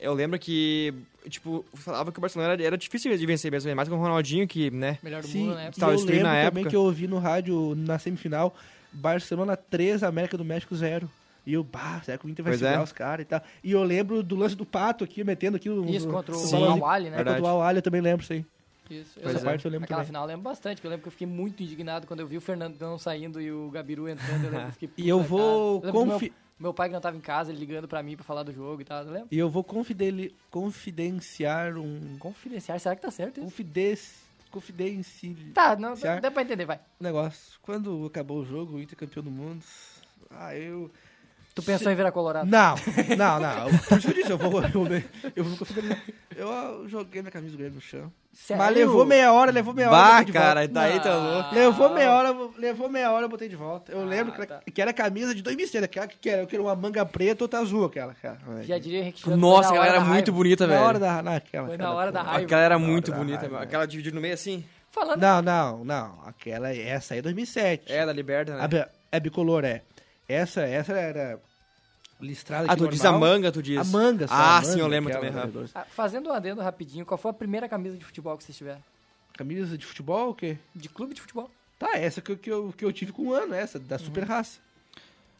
Eu 0.00 0.12
lembro 0.12 0.38
que, 0.38 0.92
tipo, 1.28 1.64
falava 1.74 2.12
que 2.12 2.18
o 2.18 2.20
Barcelona 2.20 2.52
era, 2.54 2.62
era 2.62 2.76
difícil 2.76 3.16
de 3.16 3.26
vencer 3.26 3.50
mesmo, 3.50 3.74
mais 3.74 3.88
com 3.88 3.94
o 3.94 3.98
Ronaldinho, 3.98 4.46
que, 4.46 4.70
né, 4.70 4.98
Melhor 5.02 5.22
do 5.22 5.28
Sim, 5.28 5.44
mundo, 5.46 5.54
né? 5.54 5.70
Tava 5.78 5.92
eu 5.92 5.98
lembro 6.00 6.14
na 6.24 6.30
também 6.30 6.44
época. 6.46 6.70
que 6.70 6.76
eu 6.76 6.82
ouvi 6.82 7.06
no 7.06 7.18
rádio, 7.18 7.74
na 7.76 7.98
semifinal, 7.98 8.54
Barcelona 8.92 9.56
3, 9.56 10.02
América 10.02 10.36
do 10.36 10.44
México 10.44 10.74
0. 10.74 11.10
E 11.46 11.52
eu, 11.52 11.62
bah, 11.62 12.00
será 12.04 12.16
que 12.16 12.26
o 12.26 12.28
Inter 12.30 12.42
vai 12.42 12.52
Pois 12.52 12.60
segurar 12.60 12.80
é. 12.80 12.82
os 12.82 12.92
caras 12.92 13.24
e 13.24 13.28
tal? 13.28 13.42
E 13.62 13.72
eu 13.72 13.82
lembro 13.82 14.22
do 14.22 14.34
lance 14.34 14.54
do 14.56 14.64
Pato 14.64 15.04
aqui, 15.04 15.22
metendo 15.22 15.56
aqui 15.58 15.68
o... 15.68 15.84
Isso, 15.88 16.08
o- 16.08 16.12
contra 16.12 16.34
o 16.34 16.38
o 16.38 16.40
Sim. 16.40 16.56
né? 17.10 17.16
Contra 17.18 17.42
o. 17.42 17.46
Al-Ali 17.46 17.78
eu 17.78 17.82
também 17.82 18.00
lembro, 18.00 18.24
sim. 18.24 18.44
Isso. 18.90 19.18
Pois 19.22 19.34
Essa 19.34 19.44
é. 19.44 19.50
parte 19.50 19.64
eu 19.64 19.70
lembro 19.70 19.84
Aquela 19.84 19.98
também. 20.00 20.06
final 20.08 20.22
eu 20.24 20.28
lembro 20.28 20.42
bastante, 20.42 20.76
porque 20.76 20.86
eu 20.86 20.90
lembro 20.90 21.02
que 21.02 21.08
eu 21.08 21.12
fiquei 21.12 21.26
muito 21.26 21.62
indignado 21.62 22.06
quando 22.06 22.20
eu 22.20 22.26
vi 22.26 22.36
o 22.36 22.40
Fernandão 22.40 22.98
saindo 22.98 23.40
e 23.40 23.50
o 23.50 23.70
Gabiru 23.70 24.08
entrando. 24.08 24.44
Eu 24.44 24.50
lembro 24.50 24.60
que 24.66 24.84
eu 24.84 24.88
fiquei 24.88 25.04
E 25.04 25.08
eu 25.08 25.22
vou 25.22 25.80
cara. 25.80 25.92
Meu, 26.58 26.72
pai 26.72 26.88
que 26.88 26.94
não 26.94 27.00
tava 27.00 27.16
em 27.16 27.20
casa, 27.20 27.50
ele 27.50 27.58
ligando 27.58 27.88
pra 27.88 28.02
mim 28.02 28.16
pra 28.16 28.24
falar 28.24 28.44
do 28.44 28.52
jogo 28.52 28.80
e 28.80 28.84
tal, 28.84 29.04
lembra? 29.04 29.26
E 29.30 29.38
eu 29.38 29.50
vou 29.50 29.64
confidenciar 29.64 31.76
um... 31.76 32.16
Confidenciar, 32.18 32.78
será 32.78 32.94
que 32.94 33.02
tá 33.02 33.10
certo 33.10 33.38
isso? 33.38 33.46
Confidenci... 33.46 34.24
Confidenciar 34.50 35.34
Tá, 35.52 35.74
não, 35.74 35.94
dá 36.20 36.30
pra 36.30 36.42
entender, 36.42 36.64
vai. 36.64 36.80
negócio. 37.00 37.58
Quando 37.60 38.06
acabou 38.06 38.38
o 38.38 38.44
jogo, 38.44 38.76
o 38.76 38.80
Inter 38.80 38.96
campeão 38.96 39.22
do 39.22 39.30
mundo... 39.30 39.64
Ah, 40.30 40.56
eu... 40.56 40.90
Tu 41.54 41.62
pensou 41.62 41.92
em 41.92 41.94
virar 41.94 42.10
colorado? 42.10 42.50
Não, 42.50 42.74
não, 43.16 43.38
não. 43.38 43.78
Por 43.88 43.98
isso 43.98 44.08
que 44.08 44.12
eu 44.12 44.14
disse, 44.14 44.30
eu 44.32 44.38
vou... 44.38 44.60
Eu, 44.62 44.86
eu. 45.36 45.46
Eu 46.36 46.50
ah, 46.50 46.82
joguei 46.88 47.22
minha 47.22 47.30
camisa 47.30 47.52
do 47.52 47.58
Grêmio 47.58 47.76
no 47.76 47.80
chão. 47.80 48.12
Sério? 48.32 48.60
Mas 48.62 48.74
levou 48.74 49.06
meia 49.06 49.32
hora, 49.32 49.52
levou 49.52 49.72
meia 49.72 49.88
hora. 49.88 49.96
eu 50.20 50.24
Bah, 50.26 50.32
cara, 50.32 50.66
daí 50.66 50.98
tá 51.00 51.16
louco. 51.16 51.54
Levou 51.54 51.90
meia 51.90 52.12
hora, 52.12 52.36
levou 52.58 52.88
meia 52.88 53.12
hora, 53.12 53.26
eu 53.26 53.28
botei 53.28 53.48
de 53.48 53.54
volta. 53.54 53.92
Eu 53.92 54.00
Ah, 54.00 54.04
lembro 54.04 54.32
que, 54.32 54.44
tá. 54.44 54.54
era, 54.54 54.62
que 54.72 54.82
era 54.82 54.92
camisa 54.92 55.32
de 55.32 55.42
2006, 55.42 55.84
aquela 55.84 56.08
que 56.08 56.28
era, 56.28 56.44
que 56.44 56.56
era 56.56 56.62
uma 56.62 56.74
manga 56.74 57.06
preta 57.06 57.44
ou 57.44 57.46
outra 57.46 57.60
azul, 57.60 57.84
aquela. 57.84 58.14
cara. 58.14 58.36
Já 58.64 58.76
diria 58.78 59.04
Santos, 59.04 59.38
Nossa, 59.38 59.68
na 59.68 59.76
aquela 59.76 59.86
era 59.86 60.00
muito 60.00 60.32
bonita, 60.32 60.66
Na 60.66 60.74
velho. 60.74 60.86
hora 60.86 60.98
da. 60.98 61.22
Naquela, 61.22 61.68
Foi 61.68 61.76
na 61.76 61.92
hora 61.92 62.10
da 62.10 62.22
raiva. 62.22 62.44
Aquela 62.44 62.62
era 62.62 62.78
Na 62.78 62.84
muito 62.84 63.12
bonita, 63.12 63.46
é. 63.46 63.62
Aquela 63.62 63.86
dividida 63.86 64.14
no 64.16 64.20
meio 64.20 64.34
assim. 64.34 64.64
Falando 64.90 65.20
Não, 65.20 65.40
não, 65.40 65.84
não. 65.84 66.18
Aquela, 66.26 66.74
essa 66.74 67.14
aí 67.14 67.20
é 67.20 67.22
2007. 67.22 67.92
É, 67.92 68.04
da 68.04 68.12
Liberta, 68.12 68.56
né? 68.56 68.86
é 69.12 69.20
bicolor, 69.20 69.64
é. 69.64 69.82
Essa, 70.28 70.62
essa 70.62 70.92
era 70.92 71.38
listrada 72.20 72.66
Ah, 72.70 72.76
tu 72.76 72.88
diz 72.88 73.04
a 73.04 73.12
normal. 73.12 73.20
manga, 73.30 73.52
tu 73.52 73.62
diz. 73.62 73.78
A 73.78 73.84
manga, 73.84 74.26
só, 74.26 74.34
Ah, 74.34 74.58
a 74.58 74.62
sim, 74.62 74.70
manga, 74.70 74.80
eu 74.82 74.86
lembro 74.86 75.12
também, 75.12 75.30
né, 75.30 75.50
Ah, 75.74 75.84
Fazendo 75.84 76.28
um 76.30 76.32
adendo 76.32 76.60
rapidinho, 76.62 77.04
qual 77.04 77.18
foi 77.18 77.30
a 77.30 77.34
primeira 77.34 77.68
camisa 77.68 77.96
de 77.96 78.04
futebol 78.04 78.36
que 78.36 78.44
vocês 78.44 78.56
tiveram? 78.56 78.82
Camisa 79.36 79.76
de 79.76 79.84
futebol, 79.84 80.30
o 80.30 80.34
quê? 80.34 80.56
De 80.74 80.88
clube 80.88 81.12
de 81.14 81.20
futebol? 81.20 81.50
Tá, 81.78 81.98
essa 81.98 82.20
que, 82.20 82.32
eu- 82.32 82.36
que, 82.36 82.50
eu, 82.50 82.74
que 82.76 82.84
eu 82.84 82.92
tive 82.92 83.12
com 83.12 83.24
um 83.24 83.32
ano, 83.32 83.52
essa, 83.52 83.78
da 83.78 83.98
super 83.98 84.24
raça. 84.24 84.60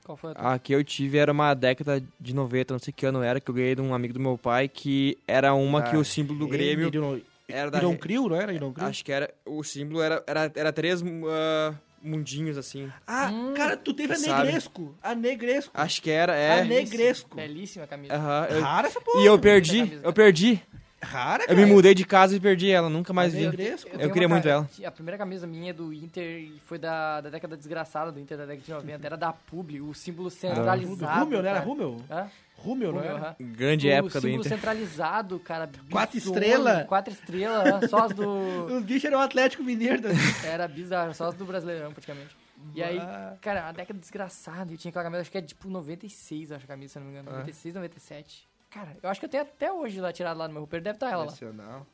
Qual 0.04 0.16
foi 0.16 0.32
a 0.32 0.34
tua? 0.34 0.52
A 0.54 0.58
que 0.58 0.74
eu 0.74 0.84
tive 0.84 1.16
era 1.16 1.32
uma 1.32 1.54
década 1.54 2.02
de 2.20 2.34
90, 2.34 2.74
não 2.74 2.78
sei 2.78 2.92
que 2.92 3.06
ano 3.06 3.22
era, 3.22 3.40
que 3.40 3.48
eu 3.50 3.54
ganhei 3.54 3.74
de 3.74 3.80
um 3.80 3.94
amigo 3.94 4.12
do 4.12 4.20
meu 4.20 4.36
pai, 4.36 4.68
que 4.68 5.16
era 5.26 5.54
uma 5.54 5.82
que 5.82 5.96
Ah, 5.96 5.98
o 5.98 6.04
símbolo 6.04 6.40
do 6.40 6.48
Grêmio 6.48 6.88
Irão, 6.88 7.20
era 7.48 7.70
da... 7.70 7.78
Irão 7.78 7.96
Crio, 7.96 8.28
não 8.28 8.36
era? 8.36 8.52
Irão 8.52 8.72
Crio? 8.72 8.86
Acho 8.88 9.04
que 9.04 9.12
era... 9.12 9.32
O 9.46 9.62
símbolo 9.62 10.02
era, 10.02 10.22
era, 10.26 10.52
era 10.54 10.72
três 10.72 11.02
ah, 11.02 11.74
mundinhos, 12.04 12.56
assim. 12.58 12.90
Ah, 13.06 13.30
Hum, 13.32 13.54
cara, 13.54 13.76
tu 13.76 13.92
teve 13.94 14.12
a 14.12 14.16
sabe. 14.16 14.44
Negresco. 14.44 14.94
A 15.02 15.14
Negresco. 15.14 15.70
Acho 15.74 16.02
que 16.02 16.10
era, 16.10 16.34
é. 16.36 16.60
A 16.60 16.64
Negresco. 16.64 17.36
Belíssima 17.36 17.86
camisa. 17.86 18.14
Aham, 18.14 18.46
eu- 18.50 18.60
Rara 18.62 18.86
essa 18.88 19.00
porra. 19.00 19.20
E 19.22 19.26
eu 19.26 19.38
perdi, 19.38 19.98
eu 20.02 20.12
perdi. 20.12 20.60
Rara, 21.02 21.42
Eu 21.44 21.48
cara. 21.48 21.60
me 21.60 21.66
mudei 21.66 21.94
de 21.94 22.02
casa 22.04 22.34
e 22.34 22.40
perdi 22.40 22.70
ela, 22.70 22.88
nunca 22.88 23.12
mais 23.12 23.34
A 23.34 23.36
vi. 23.36 23.44
Negresco. 23.44 23.90
tenho 23.90 24.02
Eu 24.02 24.10
queria 24.10 24.26
muito 24.28 24.48
ela. 24.48 24.66
A 24.86 24.90
primeira 24.90 25.18
camisa 25.18 25.46
minha 25.46 25.74
do 25.74 25.92
Inter 25.92 26.24
e 26.40 26.58
foi 26.64 26.78
da, 26.78 27.20
da 27.20 27.28
década 27.28 27.56
desgraçada 27.58 28.10
do 28.10 28.18
Inter, 28.18 28.38
da 28.38 28.46
década 28.46 28.64
de 28.64 28.72
90. 28.72 29.06
Era 29.06 29.16
da 29.16 29.30
Publi, 29.30 29.82
o 29.82 29.92
símbolo 29.92 30.30
centralizado. 30.30 31.24
Rúmel, 31.24 31.42
não 31.42 31.48
era 31.50 31.58
cara. 31.58 31.66
Rúmel? 31.70 32.00
Hã? 32.10 32.26
Rúmel, 32.64 32.92
não 32.92 32.98
Rúmel, 32.98 33.16
era? 33.16 33.26
aham. 33.28 33.36
Grande 33.40 33.88
o 33.88 33.90
época 33.90 34.20
do 34.20 34.28
Inter. 34.28 34.52
centralizado, 34.52 35.38
cara. 35.40 35.70
Quatro 35.90 36.16
bizonho, 36.18 36.34
estrela? 36.34 36.84
Quatro 36.84 37.12
estrelas, 37.12 37.80
né? 37.82 37.88
só 37.88 37.98
as 38.06 38.12
do... 38.12 38.26
Os 38.74 38.82
bichos 38.84 39.04
eram 39.04 39.20
Atlético 39.20 39.62
Mineiro. 39.62 40.02
né? 40.02 40.14
Era 40.44 40.66
bizarro, 40.66 41.14
só 41.14 41.28
as 41.28 41.34
do 41.34 41.44
Brasileirão, 41.44 41.92
praticamente. 41.92 42.36
E 42.74 42.82
aí, 42.82 42.98
cara, 43.40 43.68
a 43.68 43.72
década 43.72 43.98
desgraçada. 43.98 44.72
Eu 44.72 44.78
tinha 44.78 44.90
aquela 44.90 45.04
camisa, 45.04 45.20
acho 45.22 45.30
que 45.30 45.38
é 45.38 45.42
tipo 45.42 45.68
96, 45.68 46.52
acho 46.52 46.64
a 46.64 46.68
camisa, 46.68 46.94
se 46.94 46.98
eu 46.98 47.00
não 47.00 47.08
me 47.10 47.12
engano. 47.12 47.30
96, 47.30 47.74
97. 47.74 48.48
Cara, 48.70 48.96
eu 49.02 49.08
acho 49.10 49.20
que 49.20 49.26
eu 49.26 49.30
tenho 49.30 49.42
até 49.42 49.72
hoje 49.72 50.00
lá 50.00 50.12
tirado 50.12 50.36
lá 50.38 50.48
no 50.48 50.54
meu 50.54 50.62
roupeiro, 50.62 50.82
deve 50.82 50.96
estar 50.96 51.08
ela 51.10 51.18
lá. 51.18 51.24
Nacional. 51.26 51.86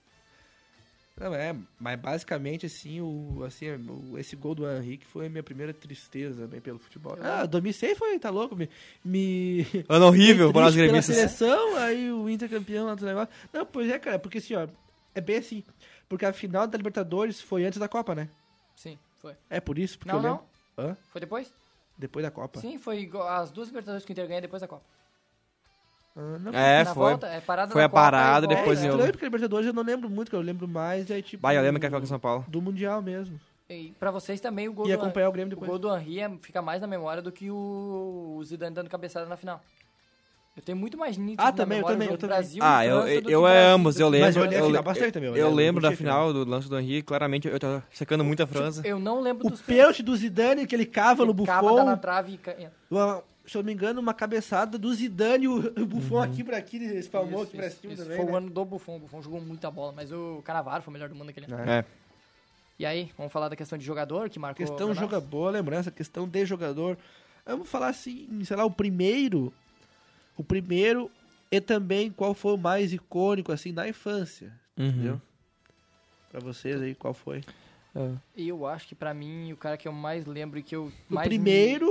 Não, 1.21 1.35
é, 1.35 1.55
mas 1.79 2.01
basicamente, 2.01 2.65
assim, 2.65 3.03
o, 3.03 3.45
assim 3.47 3.67
o, 3.73 4.19
esse 4.19 4.35
gol 4.35 4.55
do 4.55 4.67
Henrique 4.67 5.05
foi 5.07 5.27
a 5.27 5.29
minha 5.29 5.43
primeira 5.43 5.75
tristeza 5.75 6.45
também 6.45 6.63
pelo 6.63 6.79
futebol. 6.79 7.15
Ah, 7.21 7.45
2006 7.45 7.99
foi, 7.99 8.19
tá 8.19 8.31
louco? 8.31 8.57
Me, 8.57 8.71
me, 9.05 9.67
Ano 9.87 10.07
horrível 10.07 10.51
para 10.51 10.73
pela 10.73 10.73
gremistas. 10.73 11.15
seleção, 11.15 11.77
aí 11.77 12.11
o 12.11 12.27
Inter 12.27 12.49
campeão 12.49 12.87
lá 12.87 12.95
do 12.95 13.05
negócio. 13.05 13.29
Não, 13.53 13.67
pois 13.67 13.91
é, 13.91 13.99
cara, 13.99 14.19
porque 14.19 14.39
assim, 14.39 14.55
ó, 14.55 14.67
é 15.15 15.21
bem 15.21 15.37
assim. 15.37 15.63
Porque 16.09 16.25
a 16.25 16.33
final 16.33 16.67
da 16.67 16.79
Libertadores 16.79 17.39
foi 17.39 17.67
antes 17.67 17.79
da 17.79 17.87
Copa, 17.87 18.15
né? 18.15 18.31
Sim, 18.75 18.99
foi. 19.19 19.35
É 19.51 19.61
por 19.61 19.79
isso, 19.79 19.99
porque 19.99 20.11
Não, 20.11 20.19
eu 20.19 20.23
não. 20.23 20.31
lembro. 20.31 20.47
Hã? 20.79 20.97
Foi 21.13 21.21
depois? 21.21 21.53
Depois 21.99 22.25
da 22.25 22.31
Copa. 22.31 22.61
Sim, 22.61 22.79
foi 22.79 23.11
as 23.29 23.51
duas 23.51 23.69
Libertadores 23.69 24.07
que 24.07 24.11
o 24.11 24.15
Inter 24.15 24.27
ganha 24.27 24.41
depois 24.41 24.63
da 24.63 24.67
Copa. 24.67 24.83
Ah, 26.21 26.39
não. 26.39 26.53
É, 26.53 26.85
na 26.85 26.95
foi. 26.95 27.09
volta, 27.11 27.27
é 27.27 27.41
parada 27.41 27.73
Foi 27.73 27.81
na 27.81 27.87
a 27.87 27.89
Copa 27.89 28.01
parada, 28.03 28.45
e 28.45 28.49
volta. 28.49 28.61
depois 28.61 28.83
é 28.83 28.87
eu- 28.87 28.91
estranho 28.93 29.13
porque 29.13 29.25
Libertadores 29.25 29.67
eu 29.67 29.73
não 29.73 29.83
lembro 29.83 30.11
muito. 30.11 30.35
Eu 30.37 30.41
lembro 30.41 30.69
mais, 30.69 31.11
é 31.11 31.23
tipo. 31.23 31.41
Vai, 31.43 31.57
eu 31.57 31.63
lembro 31.63 31.81
que 31.81 31.87
era 31.87 31.99
com 32.01 32.07
São 32.07 32.19
Paulo. 32.19 32.45
Do 32.49 32.61
Mundial 32.61 33.01
mesmo. 33.03 33.41
E 33.69 33.93
pra 34.01 34.11
vocês 34.11 34.41
também 34.41 34.69
o 34.69 34.73
gol 34.73 34.85
E 34.87 34.89
do 34.89 34.95
acompanhar 34.95 35.29
o 35.29 35.33
Grêmio 35.33 35.49
O 35.49 35.51
depois. 35.55 35.71
gol 35.71 35.79
do 35.79 35.97
Henry 35.97 36.19
é- 36.21 36.31
fica 36.43 36.61
mais 36.61 36.81
na 36.81 36.87
memória 36.89 37.23
do 37.23 37.31
que 37.31 37.51
o, 37.51 38.35
o 38.37 38.45
Zidane 38.45 38.75
dando 38.75 38.91
cabeçada 38.91 39.27
na 39.27 39.37
final. 39.37 39.63
Eu 40.57 40.63
tenho 40.65 40.77
muito 40.77 40.99
mais 40.99 41.17
nítido 41.17 41.41
Ah, 41.41 41.47
na 41.47 41.53
também, 41.53 41.79
eu 41.79 41.85
também, 41.87 42.09
o 42.09 42.11
eu 42.11 42.17
do 42.17 42.21
também. 42.21 42.37
Brasil 42.37 42.61
Ah, 42.63 42.85
eu, 42.85 43.23
que 43.23 43.31
eu 43.33 43.47
é 43.47 43.67
ambos, 43.67 43.99
eu 44.01 44.09
lembro. 44.09 44.27
Mas 44.27 44.37
eu 44.37 44.43
olhei 44.43 44.57
a 44.57 44.61
eu, 44.61 44.67
final 44.67 44.81
le- 44.83 44.85
bastante 44.85 45.13
também, 45.13 45.29
eu 45.29 45.37
eu 45.37 45.45
lembro, 45.47 45.57
lembro 45.57 45.83
da 45.83 45.93
final 45.93 46.33
do 46.33 46.45
lance 46.45 46.69
do 46.69 46.77
Henrique, 46.79 47.03
claramente 47.05 47.47
eu 47.47 47.59
tô 47.61 47.81
secando 47.93 48.25
muito 48.25 48.43
a 48.43 48.47
França. 48.49 48.83
Eu 48.85 48.99
não 48.99 49.21
lembro 49.21 49.47
O 49.47 49.51
dos 49.51 49.63
pênalti 49.63 50.03
do 50.03 50.15
Zidane, 50.17 50.67
que 50.67 50.75
ele 50.75 50.85
cava 50.85 51.25
no 51.25 51.31
Ele 51.33 51.47
cava, 51.47 51.77
dá 51.77 51.85
na 51.85 51.97
trave 51.97 52.33
e 52.35 52.37
se 53.47 53.57
eu 53.57 53.63
não 53.63 53.67
me 53.67 53.73
engano, 53.73 54.01
uma 54.01 54.15
cabeçada 54.15 54.79
do 54.79 54.93
Zidane, 54.95 55.49
o, 55.49 55.57
o 55.57 55.87
Buffon 55.87 56.21
aqui 56.21 56.45
pra 56.45 56.57
aqui, 56.57 56.77
ele 56.77 56.99
espalmou 56.99 57.43
Isso, 57.43 57.49
aqui 57.49 57.57
pra 57.57 57.71
cima 57.71 57.93
isso. 57.93 58.03
também. 58.03 58.17
Foi 58.17 58.27
né? 58.27 58.33
o 58.33 58.37
ano 58.37 58.51
do 58.51 58.65
Buffon. 58.65 58.97
O 58.97 59.01
Buffon 59.01 59.23
jogou 59.23 59.41
muita 59.41 59.71
bola, 59.71 59.93
mas 59.93 60.13
o 60.13 60.41
Canavaro 60.45 60.83
foi 60.83 60.91
o 60.91 60.95
melhor 60.95 61.09
do 61.09 61.15
mundo 61.15 61.27
naquele 61.27 61.47
ano. 61.53 61.71
É. 61.71 61.79
É. 61.79 61.85
E 62.79 62.87
aí, 62.87 63.11
vamos 63.17 63.33
falar 63.33 63.49
da 63.49 63.57
questão 63.57 63.77
de 63.77 63.85
jogador 63.85 64.31
que 64.31 64.39
marcou. 64.39 64.65
Questão 64.65 64.77
pra 64.77 64.87
nós? 64.87 64.99
joga 64.99 65.21
boa, 65.21 65.51
lembrança, 65.51 65.91
questão 65.91 66.27
de 66.29 66.47
jogador. 66.47 66.97
Vamos 67.45 67.69
falar 67.69 67.89
assim, 67.89 68.43
sei 68.45 68.57
lá, 68.57 68.65
o 68.65 68.71
primeiro. 68.71 69.53
O 70.37 70.45
primeiro 70.45 71.11
e 71.51 71.61
também 71.61 72.11
qual 72.11 72.33
foi 72.33 72.55
o 72.55 72.59
mais 72.59 72.93
icônico, 72.93 73.51
assim, 73.53 73.75
da 73.75 73.89
infância. 73.89 74.53
Uhum. 74.79 74.87
Entendeu? 74.87 75.23
Pra 76.31 76.41
vocês 76.41 76.81
aí, 76.81 76.95
qual 76.95 77.13
foi? 77.13 77.43
É. 77.95 78.13
Eu 78.37 78.65
acho 78.67 78.87
que 78.87 78.95
pra 78.95 79.13
mim, 79.13 79.53
o 79.53 79.57
cara 79.57 79.77
que 79.77 79.89
eu 79.89 79.93
mais 79.93 80.25
lembro 80.25 80.59
e 80.59 80.63
que 80.63 80.77
eu 80.77 80.93
O 81.11 81.15
mais. 81.15 81.27
primeiro 81.27 81.90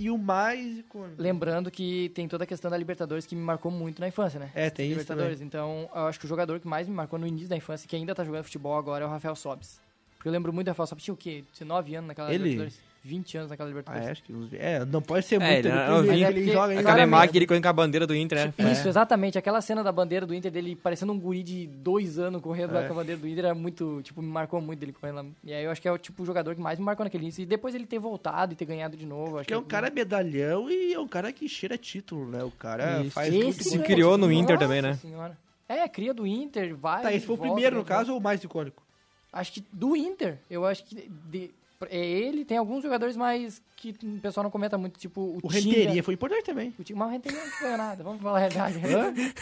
e 0.00 0.10
o 0.10 0.16
mais 0.16 0.78
icônico. 0.78 1.20
Lembrando 1.20 1.70
que 1.70 2.10
tem 2.14 2.26
toda 2.26 2.44
a 2.44 2.46
questão 2.46 2.70
da 2.70 2.76
Libertadores 2.78 3.26
que 3.26 3.36
me 3.36 3.42
marcou 3.42 3.70
muito 3.70 4.00
na 4.00 4.08
infância, 4.08 4.40
né? 4.40 4.50
É, 4.54 4.70
tem 4.70 4.86
isso 4.86 4.98
Libertadores. 4.98 5.42
Então, 5.42 5.90
eu 5.94 6.06
acho 6.06 6.18
que 6.18 6.24
o 6.24 6.28
jogador 6.28 6.58
que 6.58 6.66
mais 6.66 6.88
me 6.88 6.94
marcou 6.94 7.18
no 7.18 7.26
início 7.26 7.50
da 7.50 7.56
infância, 7.56 7.86
que 7.86 7.94
ainda 7.94 8.14
tá 8.14 8.24
jogando 8.24 8.44
futebol 8.44 8.78
agora, 8.78 9.04
é 9.04 9.06
o 9.06 9.10
Rafael 9.10 9.36
Sobis. 9.36 9.78
Porque 10.16 10.26
eu 10.26 10.32
lembro 10.32 10.54
muito 10.54 10.64
do 10.66 10.70
Rafael 10.70 10.86
Sobis. 10.86 11.04
Tinha 11.04 11.14
o 11.14 11.16
quê? 11.18 11.44
19 11.52 11.94
anos 11.94 12.08
naquela 12.08 12.32
Ele? 12.32 12.44
Libertadores? 12.44 12.89
20 13.02 13.38
anos 13.38 13.50
naquela 13.50 13.68
Ah, 13.68 13.70
Libertadores. 13.70 14.06
é, 14.06 14.10
acho 14.10 14.22
que 14.22 14.32
uns- 14.32 14.52
é, 14.52 14.84
não 14.84 15.00
pode 15.00 15.24
ser 15.24 15.36
É, 15.36 15.38
muito. 15.38 15.52
ele 15.52 15.62
do 15.62 15.68
era 15.68 15.76
primeiro 15.84 16.06
novinho. 16.06 16.18
que 16.18 16.24
É 16.24 16.28
ele 16.28 16.40
porque- 16.40 16.52
joga 16.52 16.68
ainda. 16.72 16.80
Aquela 16.82 17.02
imagem 17.02 17.30
que 17.30 17.38
ele 17.38 17.46
correndo 17.46 17.62
com 17.62 17.68
a 17.68 17.72
bandeira 17.72 18.06
do 18.06 18.14
Inter, 18.14 18.52
né? 18.58 18.72
Isso, 18.72 18.88
exatamente. 18.88 19.38
Aquela 19.38 19.60
cena 19.62 19.82
da 19.82 19.90
bandeira 19.90 20.26
do 20.26 20.34
Inter 20.34 20.50
dele 20.50 20.76
parecendo 20.76 21.12
um 21.12 21.18
guri 21.18 21.42
de 21.42 21.66
dois 21.66 22.18
anos 22.18 22.42
correndo 22.42 22.76
É. 22.76 22.86
com 22.86 22.92
a 22.92 22.96
bandeira 22.96 23.20
do 23.20 23.26
Inter 23.26 23.44
era 23.46 23.54
muito, 23.54 24.00
tipo, 24.02 24.20
me 24.20 24.28
marcou 24.28 24.60
muito 24.60 24.78
dele 24.80 24.92
correndo 24.92 25.16
lá. 25.16 25.24
E 25.44 25.52
aí 25.52 25.64
eu 25.64 25.70
acho 25.70 25.80
que 25.80 25.88
é 25.88 25.92
o 25.92 25.96
tipo 25.98 26.22
o 26.22 26.26
jogador 26.26 26.54
que 26.54 26.60
mais 26.60 26.78
me 26.78 26.84
marcou 26.84 27.04
naquele 27.04 27.24
início. 27.24 27.42
E 27.42 27.46
depois 27.46 27.74
ele 27.74 27.86
ter 27.86 27.98
voltado 27.98 28.52
e 28.52 28.56
ter 28.56 28.64
ganhado 28.66 28.96
de 28.96 29.06
novo. 29.06 29.36
Acho 29.36 29.44
Porque 29.44 29.54
é 29.54 29.58
um 29.58 29.62
cara 29.64 29.88
medalhão 29.90 30.70
e 30.70 30.92
é 30.92 31.00
um 31.00 31.08
cara 31.08 31.32
que 31.32 31.48
cheira 31.48 31.78
título, 31.78 32.26
né? 32.30 32.44
O 32.44 32.50
cara 32.50 33.00
Isso. 33.00 33.10
faz 33.12 33.32
Esse 33.34 33.64
se 33.64 33.78
criou 33.78 34.18
no 34.18 34.30
Inter 34.30 34.56
Nossa 34.56 34.58
também, 34.66 34.82
né? 34.82 34.94
Senhora. 34.94 35.38
É, 35.68 35.88
cria 35.88 36.12
do 36.12 36.26
Inter, 36.26 36.74
vai. 36.76 37.00
Tá, 37.00 37.12
esse 37.14 37.24
foi 37.24 37.36
o 37.36 37.38
primeiro, 37.38 37.76
no 37.76 37.84
caso, 37.84 38.12
ou 38.12 38.18
o 38.18 38.20
mais 38.22 38.42
icônico? 38.44 38.82
Acho 39.32 39.52
que 39.52 39.64
do 39.72 39.94
Inter, 39.94 40.38
eu 40.50 40.66
acho 40.66 40.82
que 40.84 41.08
de- 41.30 41.44
é 41.46 41.50
ele, 41.90 42.44
tem 42.44 42.58
alguns 42.58 42.82
jogadores 42.82 43.16
mais 43.16 43.62
que 43.76 43.94
o 44.02 44.20
pessoal 44.20 44.44
não 44.44 44.50
comenta 44.50 44.76
muito, 44.76 44.98
tipo 44.98 45.20
o, 45.20 45.38
O 45.42 45.48
Tinga. 45.48 45.76
Renteria 45.78 46.02
foi 46.02 46.14
importante 46.14 46.44
também. 46.44 46.74
O 46.78 46.84
Tinga, 46.84 46.98
mas 46.98 47.08
o 47.08 47.12
Renteria 47.12 47.38
não 47.44 47.60
ganhou 47.60 47.78
nada, 47.78 48.04
vamos 48.04 48.22
falar 48.22 48.38
a 48.38 48.48
verdade. 48.48 48.80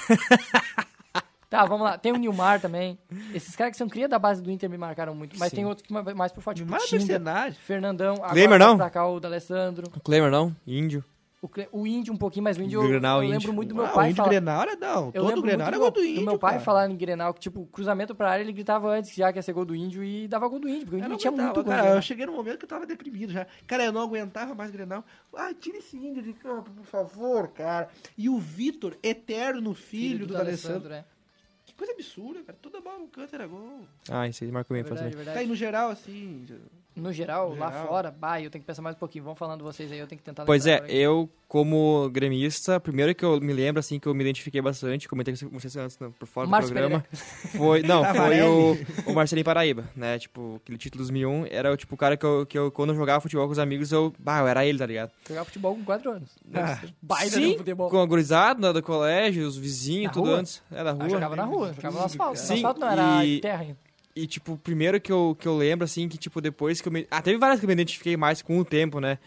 tá, 1.50 1.64
vamos 1.64 1.85
lá. 1.85 1.99
Tem 1.99 2.12
o 2.12 2.16
Nilmar 2.16 2.61
também. 2.61 2.99
Esses 3.35 3.57
caras 3.57 3.73
que 3.73 3.78
são 3.78 3.88
cria 3.88 4.09
da 4.09 4.18
base 4.18 4.42
do 4.42 4.50
Inter 4.50 4.68
me 4.71 4.78
marcaram 4.78 5.14
muito, 5.14 5.38
mas 5.38 5.50
Sim. 5.50 5.57
tem 5.57 5.66
outros 5.66 5.87
que 5.87 5.92
ma- 5.92 6.02
mais 6.14 6.33
por 6.33 6.42
forte, 6.42 6.59
tipo 6.64 6.76
Tinga, 6.78 6.97
mercenário. 6.99 7.54
Fernandão, 7.54 8.14
agora 8.23 8.49
vai 8.49 8.59
não? 8.59 8.76
pra 8.76 8.90
cá 8.90 9.07
o 9.09 9.18
D'Alessandro, 9.18 9.90
O 9.97 10.00
Klemer 10.00 10.30
não? 10.30 10.54
Índio. 10.66 11.04
O, 11.40 11.49
o 11.80 11.87
Índio 11.87 12.12
um 12.12 12.16
pouquinho, 12.16 12.42
mas 12.45 12.57
o 12.59 12.62
Índio 12.62 12.83
eu, 12.83 12.88
Grenal, 12.88 13.16
eu 13.23 13.28
lembro 13.28 13.37
Índio. 13.37 13.52
muito 13.52 13.68
do 13.68 13.75
meu 13.76 13.87
Ah, 13.87 13.90
o 13.90 13.95
pai 13.95 14.07
índio 14.07 14.16
falar. 14.16 14.28
Grenal 14.30 14.62
era 14.62 14.76
não. 14.76 15.07
Eu 15.07 15.12
Todo 15.12 15.26
lembro 15.26 15.42
Grenal 15.42 15.66
era 15.68 15.76
do 15.76 15.80
gol 15.80 15.90
do 15.92 16.00
meu- 16.00 16.11
índio, 16.11 16.25
meu 16.25 16.38
pai 16.38 16.52
cara. 16.54 16.64
falar 16.64 16.90
em 16.90 16.97
Grenal 16.97 17.33
que, 17.35 17.40
tipo, 17.40 17.66
cruzamento 17.66 18.14
pra 18.14 18.30
área, 18.30 18.42
ele 18.42 18.52
gritava 18.52 18.88
antes 18.90 19.14
já 19.14 19.33
que 19.33 19.38
ia 19.38 19.42
ser 19.42 19.52
gol 19.52 19.64
do 19.64 19.75
Índio 19.75 20.02
e 20.02 20.26
dava 20.26 20.49
gol 20.49 20.59
do 20.59 20.68
Índio, 20.68 20.83
porque 20.83 20.97
o 20.97 20.99
Eu 20.99 20.99
Índio 21.00 21.11
não 21.11 21.16
tinha 21.16 21.30
aguentava, 21.30 21.54
muito 21.54 21.64
gol. 21.66 21.75
cara, 21.75 21.95
eu 21.95 22.02
cheguei 22.02 22.26
num 22.26 22.35
momento 22.35 22.59
que 22.59 22.64
eu 22.64 22.68
tava 22.68 22.87
deprimido 22.87 23.33
já. 23.33 23.47
Cara, 23.66 23.85
eu 23.85 23.92
não 23.92 24.00
aguentava 24.02 24.54
mais 24.54 24.71
Grenal. 24.71 25.04
Ah, 25.37 25.52
tira 25.54 25.78
esse 25.78 25.97
índio 25.97 26.23
de 26.23 26.33
campo, 26.33 26.71
por 26.71 26.85
favor, 26.85 27.49
cara. 27.49 27.88
E 28.16 28.28
o 28.28 28.38
Vitor, 28.38 28.97
eterno 29.02 29.75
filho, 29.75 30.26
do, 30.26 30.35
D'Alessandro. 30.35 30.92
é. 30.92 31.04
Que 31.64 31.75
coisa 31.75 31.92
absurda, 31.92 32.42
cara. 32.42 32.59
Toda 32.61 32.80
bola 32.80 32.99
no 32.99 33.07
canto 33.09 33.33
era 33.35 33.47
gol. 33.47 33.83
Ah, 34.11 34.26
isso 34.26 34.42
aí 34.42 34.50
marcou 34.50 34.75
bem. 34.75 34.83
Verdade, 34.83 35.04
fazer. 35.04 35.16
verdade. 35.16 35.35
Tá 35.37 35.40
aí 35.40 35.47
no 35.47 35.54
geral, 35.54 35.90
assim. 35.90 36.45
No 36.99 37.12
geral, 37.12 37.50
No 37.50 37.57
lá 37.57 37.71
geral. 37.71 37.87
fora, 37.87 38.11
bah, 38.11 38.40
eu 38.40 38.50
tenho 38.50 38.62
que 38.62 38.67
pensar 38.67 38.83
mais 38.83 38.97
um 38.97 38.99
pouquinho. 38.99 39.25
Vão 39.25 39.35
falando 39.35 39.62
vocês 39.64 39.90
aí, 39.93 39.99
eu 39.99 40.07
tenho 40.07 40.19
que 40.19 40.25
tentar 40.25 40.45
Pois 40.45 40.67
é, 40.67 40.85
eu, 40.88 41.28
como 41.47 42.09
gremista, 42.11 42.78
primeiro 42.81 43.14
que 43.14 43.25
eu 43.25 43.40
me 43.40 43.52
lembro, 43.52 43.81
assim, 43.81 43.99
que 43.99 44.07
eu 44.07 44.14
me 44.14 44.23
identifiquei 44.23 44.61
bastante, 44.61 45.09
comentei 45.09 45.35
com 45.37 45.49
vocês 45.59 45.75
antes, 45.76 45.99
né, 45.99 46.11
por 46.19 46.26
fora 46.26 46.47
do 46.47 46.57
programa, 46.57 47.05
foi, 47.57 47.83
não, 47.83 48.05
foi 48.05 48.43
o, 48.43 48.76
o 49.07 49.14
Marcelinho 49.14 49.45
Paraíba, 49.45 49.85
né, 49.97 50.19
tipo, 50.19 50.57
aquele 50.62 50.76
título 50.78 50.99
2001, 51.05 51.47
era, 51.50 51.76
tipo, 51.76 51.95
o 51.95 51.99
cara 51.99 52.17
que 52.17 52.26
eu, 52.26 52.45
que 52.47 52.59
eu, 52.59 52.71
quando 52.71 52.90
eu 52.90 52.97
jogava 52.97 53.21
futebol 53.21 53.47
com 53.47 53.52
os 53.52 53.59
amigos, 53.59 53.93
eu, 53.93 54.12
bah, 54.19 54.40
eu 54.40 54.47
era 54.49 54.64
ele, 54.67 54.78
tá 54.78 54.87
ligado? 54.87 55.11
Jogar 55.28 55.45
futebol 55.45 55.75
com 55.75 55.85
4 55.85 56.11
anos. 56.11 56.31
Ah, 56.52 56.81
Baita 57.00 57.37
Sim, 57.37 57.57
futebol. 57.57 57.88
com 57.90 57.99
a 58.00 58.07
gurizada 58.07 58.73
do 58.73 58.83
colégio, 58.83 59.47
os 59.47 59.57
vizinhos, 59.57 60.07
Na 60.07 60.12
tudo 60.12 60.28
rua? 60.31 60.38
antes, 60.40 60.62
é 60.71 60.85
da 60.85 60.93
rua. 60.93 61.05
Ah, 61.05 61.09
jogava 61.09 61.37
na 61.37 61.45
rua, 61.45 61.73
jogava 61.73 61.99
no 61.99 62.05
asfalto. 62.05 62.38
Sim, 62.38 62.49
no 62.49 62.55
asfalto 62.55 62.81
não 62.81 62.88
era 62.90 63.25
e- 63.25 63.40
terra 63.40 63.62
ainda. 63.62 63.88
E, 64.22 64.26
tipo, 64.26 64.52
o 64.52 64.58
primeiro 64.58 65.00
que 65.00 65.12
eu, 65.12 65.37
que 65.38 65.46
eu 65.46 65.56
lembro, 65.56 65.84
assim, 65.84 66.08
que, 66.08 66.18
tipo, 66.18 66.40
depois 66.40 66.80
que 66.80 66.88
eu 66.88 66.92
me... 66.92 67.06
Ah, 67.10 67.22
teve 67.22 67.38
várias 67.38 67.60
que 67.60 67.64
eu 67.66 67.68
me 67.68 67.72
identifiquei 67.75 68.16
mais 68.16 68.42
com 68.42 68.58
o 68.58 68.64
tempo, 68.64 69.00
né? 69.00 69.18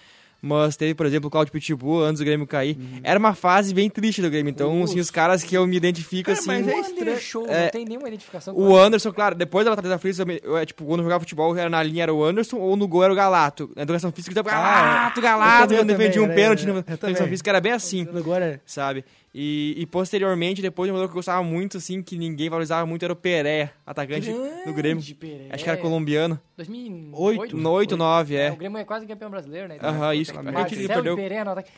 Mas 0.44 0.76
teve, 0.76 0.96
por 0.96 1.06
exemplo, 1.06 1.28
o 1.28 1.30
Claudio 1.30 1.54
Pitbull, 1.54 2.04
antes 2.04 2.18
do 2.20 2.26
Grêmio 2.26 2.48
cair. 2.48 2.76
Era 3.04 3.20
uma 3.20 3.36
fase 3.36 3.76
bem 3.76 3.88
triste 3.92 4.24
do 4.24 4.30
Grêmio. 4.32 4.50
Então, 4.50 4.82
assim, 4.84 5.00
os 5.00 5.12
caras 5.12 5.44
que 5.44 5.54
eu 5.56 5.68
me 5.68 5.78
identifico, 5.78 6.32
Cara, 6.32 6.40
assim... 6.40 6.48
mas 6.48 6.68
é 6.68 6.76
o 6.76 6.80
estranho. 6.82 7.20
Show, 7.20 7.46
É, 7.48 7.66
não 7.66 7.70
tem 7.70 7.86
nenhuma 7.86 8.08
identificação 8.08 8.56
com 8.56 8.60
O 8.70 8.76
Anderson, 8.76 9.14
claro, 9.14 9.36
depois 9.36 9.66
da 9.66 9.70
Batalha 9.70 9.90
da 9.90 10.00
Flips, 10.00 10.18
eu, 10.18 10.26
me- 10.26 10.40
eu, 10.44 10.58
é, 10.58 10.66
tipo, 10.66 10.84
quando 10.84 11.02
eu 11.02 11.04
jogava 11.04 11.20
futebol, 11.20 11.56
era 11.56 11.70
na 11.70 11.84
linha 11.84 12.02
era 12.02 12.12
o 12.14 12.24
Anderson 12.24 12.58
ou 12.58 12.76
no 12.76 12.88
gol 12.88 13.04
era 13.04 13.14
o 13.14 13.16
Galato. 13.16 13.72
Na 13.76 13.84
educação 13.84 14.12
física, 14.12 14.32
eu 14.32 14.44
tava 14.44 14.50
Galato, 14.50 15.20
eu 15.20 15.24
Galato, 15.24 15.62
também, 15.68 15.78
quando 15.78 15.90
eu 15.92 15.98
defendia 15.98 16.22
um 16.22 16.24
também, 16.26 16.36
pênalti 16.38 16.64
era- 16.64 16.74
na 16.74 16.80
eu 16.80 16.94
educação 16.96 17.28
física, 17.28 17.50
era 17.52 17.62
bem 17.62 17.72
assim, 17.74 18.08
Agora, 18.12 18.60
sabe? 18.66 19.06
E, 19.34 19.76
e 19.78 19.86
posteriormente, 19.86 20.62
depois, 20.62 20.90
um 20.90 20.94
jogador 20.94 21.08
que 21.08 21.14
eu 21.14 21.20
gostava 21.20 21.42
muito, 21.42 21.78
assim, 21.78 22.04
que 22.04 22.18
ninguém 22.18 22.50
valorizava 22.50 22.86
muito, 22.86 23.04
era 23.04 23.14
o 23.14 23.16
Pereira, 23.16 23.72
atacante 23.86 24.30
do 24.30 24.74
Grêmio. 24.74 25.02
Pereira. 25.16 25.56
Acho 25.56 25.64
que 25.64 25.70
era 25.70 25.80
colombiano. 25.80 26.38
2008. 26.58 27.40
Oito. 27.40 27.58
No 27.58 27.72
8, 27.72 27.96
9, 27.96 28.36
é. 28.36 28.52
O 28.52 28.58
Grêmio 28.58 28.78
é 28.78 28.84
quase 28.84 29.08
campeão 29.08 29.30
brasileiro, 29.32 29.70
né? 29.70 29.78
Aham, 29.82 30.14
isso. 30.16 30.32
Aquela 30.32 30.50
A 30.50 30.52
merda. 30.52 30.68
gente 30.70 30.74
ele 30.80 30.88
Marcelo 30.88 31.04
perdeu. 31.04 31.16
Pereira 31.16 31.46
no 31.46 31.52
ataque. 31.52 31.72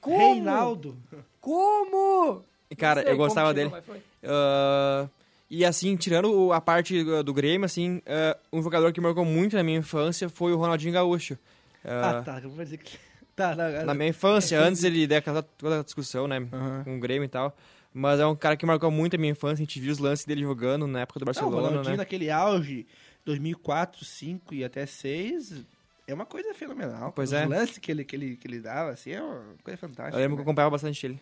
Como? 0.00 0.16
Reinaldo. 0.18 0.96
Como? 1.40 2.42
E, 2.70 2.74
Cara, 2.76 3.02
sei 3.02 3.12
eu 3.12 3.16
gostava 3.16 3.54
como 3.54 3.70
dele. 3.70 4.00
Ah, 4.24 5.08
e 5.50 5.64
assim, 5.64 5.96
tirando 5.96 6.30
o- 6.32 6.52
a 6.52 6.60
parte 6.60 7.02
do, 7.22 7.32
Grêmio, 7.32 7.64
assim, 7.64 8.02
ah, 8.06 8.36
um 8.52 8.60
jogador 8.62 8.92
que 8.92 9.00
marcou 9.00 9.24
muito 9.24 9.56
na 9.56 9.62
minha 9.62 9.78
infância 9.78 10.28
foi 10.28 10.52
o 10.52 10.56
Ronaldinho 10.56 10.92
Gaúcho. 10.92 11.38
Ah, 11.84 12.18
Ah, 12.18 12.22
tá. 12.22 12.40
Eu 12.42 12.50
vou 12.50 12.62
dizer 12.64 12.76
que... 12.78 12.98
Tá, 13.38 13.54
não, 13.54 13.86
Na 13.86 13.94
minha 13.94 14.08
infância, 14.10 14.58
antes 14.60 14.82
ele 14.82 15.06
daquela 15.06 15.44
toda 15.44 15.78
a 15.78 15.82
discussão, 15.84 16.26
né, 16.26 16.38
Aham. 16.52 16.82
com 16.82 16.96
o 16.96 17.00
Grêmio 17.00 17.24
e 17.24 17.28
tal. 17.28 17.56
Mas 17.94 18.18
é 18.18 18.26
um 18.26 18.34
cara 18.34 18.56
que 18.56 18.66
marcou 18.66 18.90
muito 18.90 19.14
a 19.14 19.18
minha 19.18 19.30
infância, 19.30 19.54
a 19.62 19.64
gente 19.64 19.78
viu 19.78 19.92
os 19.92 19.98
lances 19.98 20.26
dele 20.26 20.42
jogando 20.42 20.88
na 20.88 21.02
época 21.02 21.20
do 21.20 21.24
Não, 21.24 21.30
o 21.30 21.32
Barcelona, 21.32 21.68
Ronaldinho 21.68 21.92
né? 21.92 21.96
naquele 21.98 22.30
auge, 22.30 22.84
2004, 23.24 24.00
2005 24.00 24.54
e 24.54 24.64
até 24.64 24.80
2006, 24.80 25.64
é 26.08 26.14
uma 26.14 26.26
coisa 26.26 26.52
fenomenal. 26.52 27.12
Pois 27.12 27.30
Os 27.30 27.34
é. 27.34 27.46
lances 27.46 27.78
que 27.78 27.92
ele, 27.92 28.04
que, 28.04 28.16
ele, 28.16 28.36
que 28.36 28.48
ele 28.48 28.60
dava, 28.60 28.90
assim, 28.90 29.12
é 29.12 29.22
uma 29.22 29.54
coisa 29.62 29.76
fantástica. 29.76 30.16
Eu 30.16 30.20
lembro 30.20 30.36
que 30.36 30.40
eu 30.40 30.44
né? 30.44 30.50
acompanhava 30.50 30.70
bastante 30.72 31.06
ele. 31.06 31.20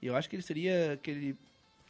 E 0.00 0.06
eu 0.06 0.14
acho 0.14 0.28
que 0.30 0.36
ele 0.36 0.42
seria 0.42 0.92
aquele... 0.92 1.36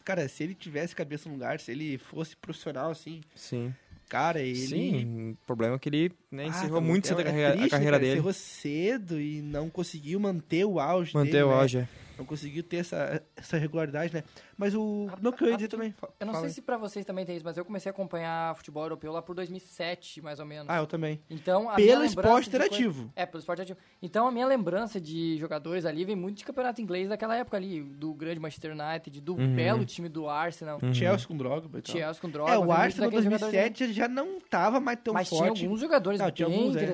Cara, 0.05 0.27
se 0.29 0.43
ele 0.43 0.55
tivesse 0.55 0.95
cabeça 0.95 1.29
no 1.29 1.35
lugar, 1.35 1.61
se 1.61 1.71
ele 1.71 1.99
fosse 1.99 2.35
profissional, 2.37 2.91
assim, 2.91 3.21
Sim. 3.35 3.75
Cara, 4.09 4.41
ele... 4.41 4.55
Sim, 4.57 5.31
o 5.33 5.47
problema 5.47 5.77
é 5.77 5.79
que 5.79 5.89
ele 5.89 6.13
né, 6.31 6.45
Ah, 6.45 6.49
encerrou 6.49 6.81
tá 6.81 6.87
muito 6.87 7.05
bom. 7.05 7.09
cedo 7.09 7.19
a 7.19 7.21
É 7.21 7.25
carreira, 7.25 7.49
a 7.49 7.53
triste, 7.53 7.71
carreira 7.71 7.91
cara, 7.93 8.01
dele. 8.01 8.13
Encerrou 8.15 8.33
cedo 8.33 9.21
e 9.21 9.43
não 9.43 9.69
conseguiu 9.71 10.19
manter 10.21 10.65
o 10.65 10.79
auge 10.81 11.15
Manter 11.15 11.31
dele, 11.33 11.45
o 11.45 11.49
né? 11.49 11.55
auge. 11.55 11.79
é. 11.79 11.89
Não 12.19 12.25
conseguiu 12.25 12.63
ter 12.63 12.79
essa, 12.79 13.23
essa 13.37 13.59
regularidade, 13.59 14.15
né? 14.15 14.25
Mas 14.57 14.75
o... 14.75 15.09
Não 15.21 15.33
que 15.33 15.45
eu 15.45 15.49
ia 15.49 15.57
dizer 15.57 15.69
também... 15.69 15.93
fa- 15.93 16.09
Eu 16.19 16.27
não 16.27 16.35
sei 16.35 16.45
aí. 16.45 16.51
se 16.51 16.63
pra 16.63 16.79
vocês 16.79 17.05
também 17.05 17.27
tem 17.27 17.37
isso, 17.37 17.45
mas 17.45 17.57
eu 17.59 17.65
comecei 17.65 17.91
a 17.91 17.93
acompanhar 17.93 18.55
futebol 18.57 18.83
europeu 18.85 19.13
lá 19.13 19.21
por 19.21 19.35
2007, 19.35 20.23
mais 20.23 20.39
ou 20.41 20.47
menos. 20.47 20.67
Ah, 20.71 20.79
eu 20.79 20.87
também. 20.87 21.21
Então, 21.29 21.69
a 21.69 21.77
minha 21.77 21.89
Pelo 21.89 22.01
lembrança 22.03 22.07
esporte 22.07 22.33
coisa- 22.33 22.49
interativo. 22.49 23.13
É, 23.15 23.27
pelo 23.27 23.39
esporte 23.41 23.61
interativo. 23.63 23.79
Então, 24.01 24.27
a 24.27 24.33
minha 24.33 24.47
lembrança 24.47 25.01
de 25.01 25.37
jogadores 25.39 25.85
ali 25.85 26.05
vem 26.05 26.17
muito 26.17 26.39
de 26.39 26.45
campeonato 26.45 26.81
inglês 26.81 27.09
daquela 27.09 27.37
época 27.37 27.57
ali, 27.57 27.83
do 27.83 28.15
grande 28.15 28.41
Manchester 28.41 28.73
United, 28.73 29.21
do 29.21 29.35
Uhum. 29.35 29.55
belo 29.55 29.85
time 29.85 30.09
do 30.09 30.29
Arsenal, 30.29 30.79
Uhum. 30.83 30.95
Chelsea 30.95 31.27
com 31.29 31.37
droga. 31.37 31.67
e 31.79 31.83
tal. 31.83 31.93
Chelsea 31.97 32.21
com 32.23 32.31
droga. 32.31 32.53
É, 32.53 32.59
o 32.59 32.73
Arsenal 32.73 33.09
ali. 33.11 33.17
2007 33.29 33.93
já 33.93 34.09
não 34.09 34.41
tava 34.41 34.81
mais 34.81 34.99
tão 35.05 35.13
Mas 35.13 35.29
tinha 35.29 35.45
forte. 35.45 35.65
alguns 35.65 35.81
jogadores 35.81 36.19
Não, 36.21 36.31
tinha 36.31 36.49
bem 36.49 36.59
alguns, 36.59 36.77
é. 36.77 36.87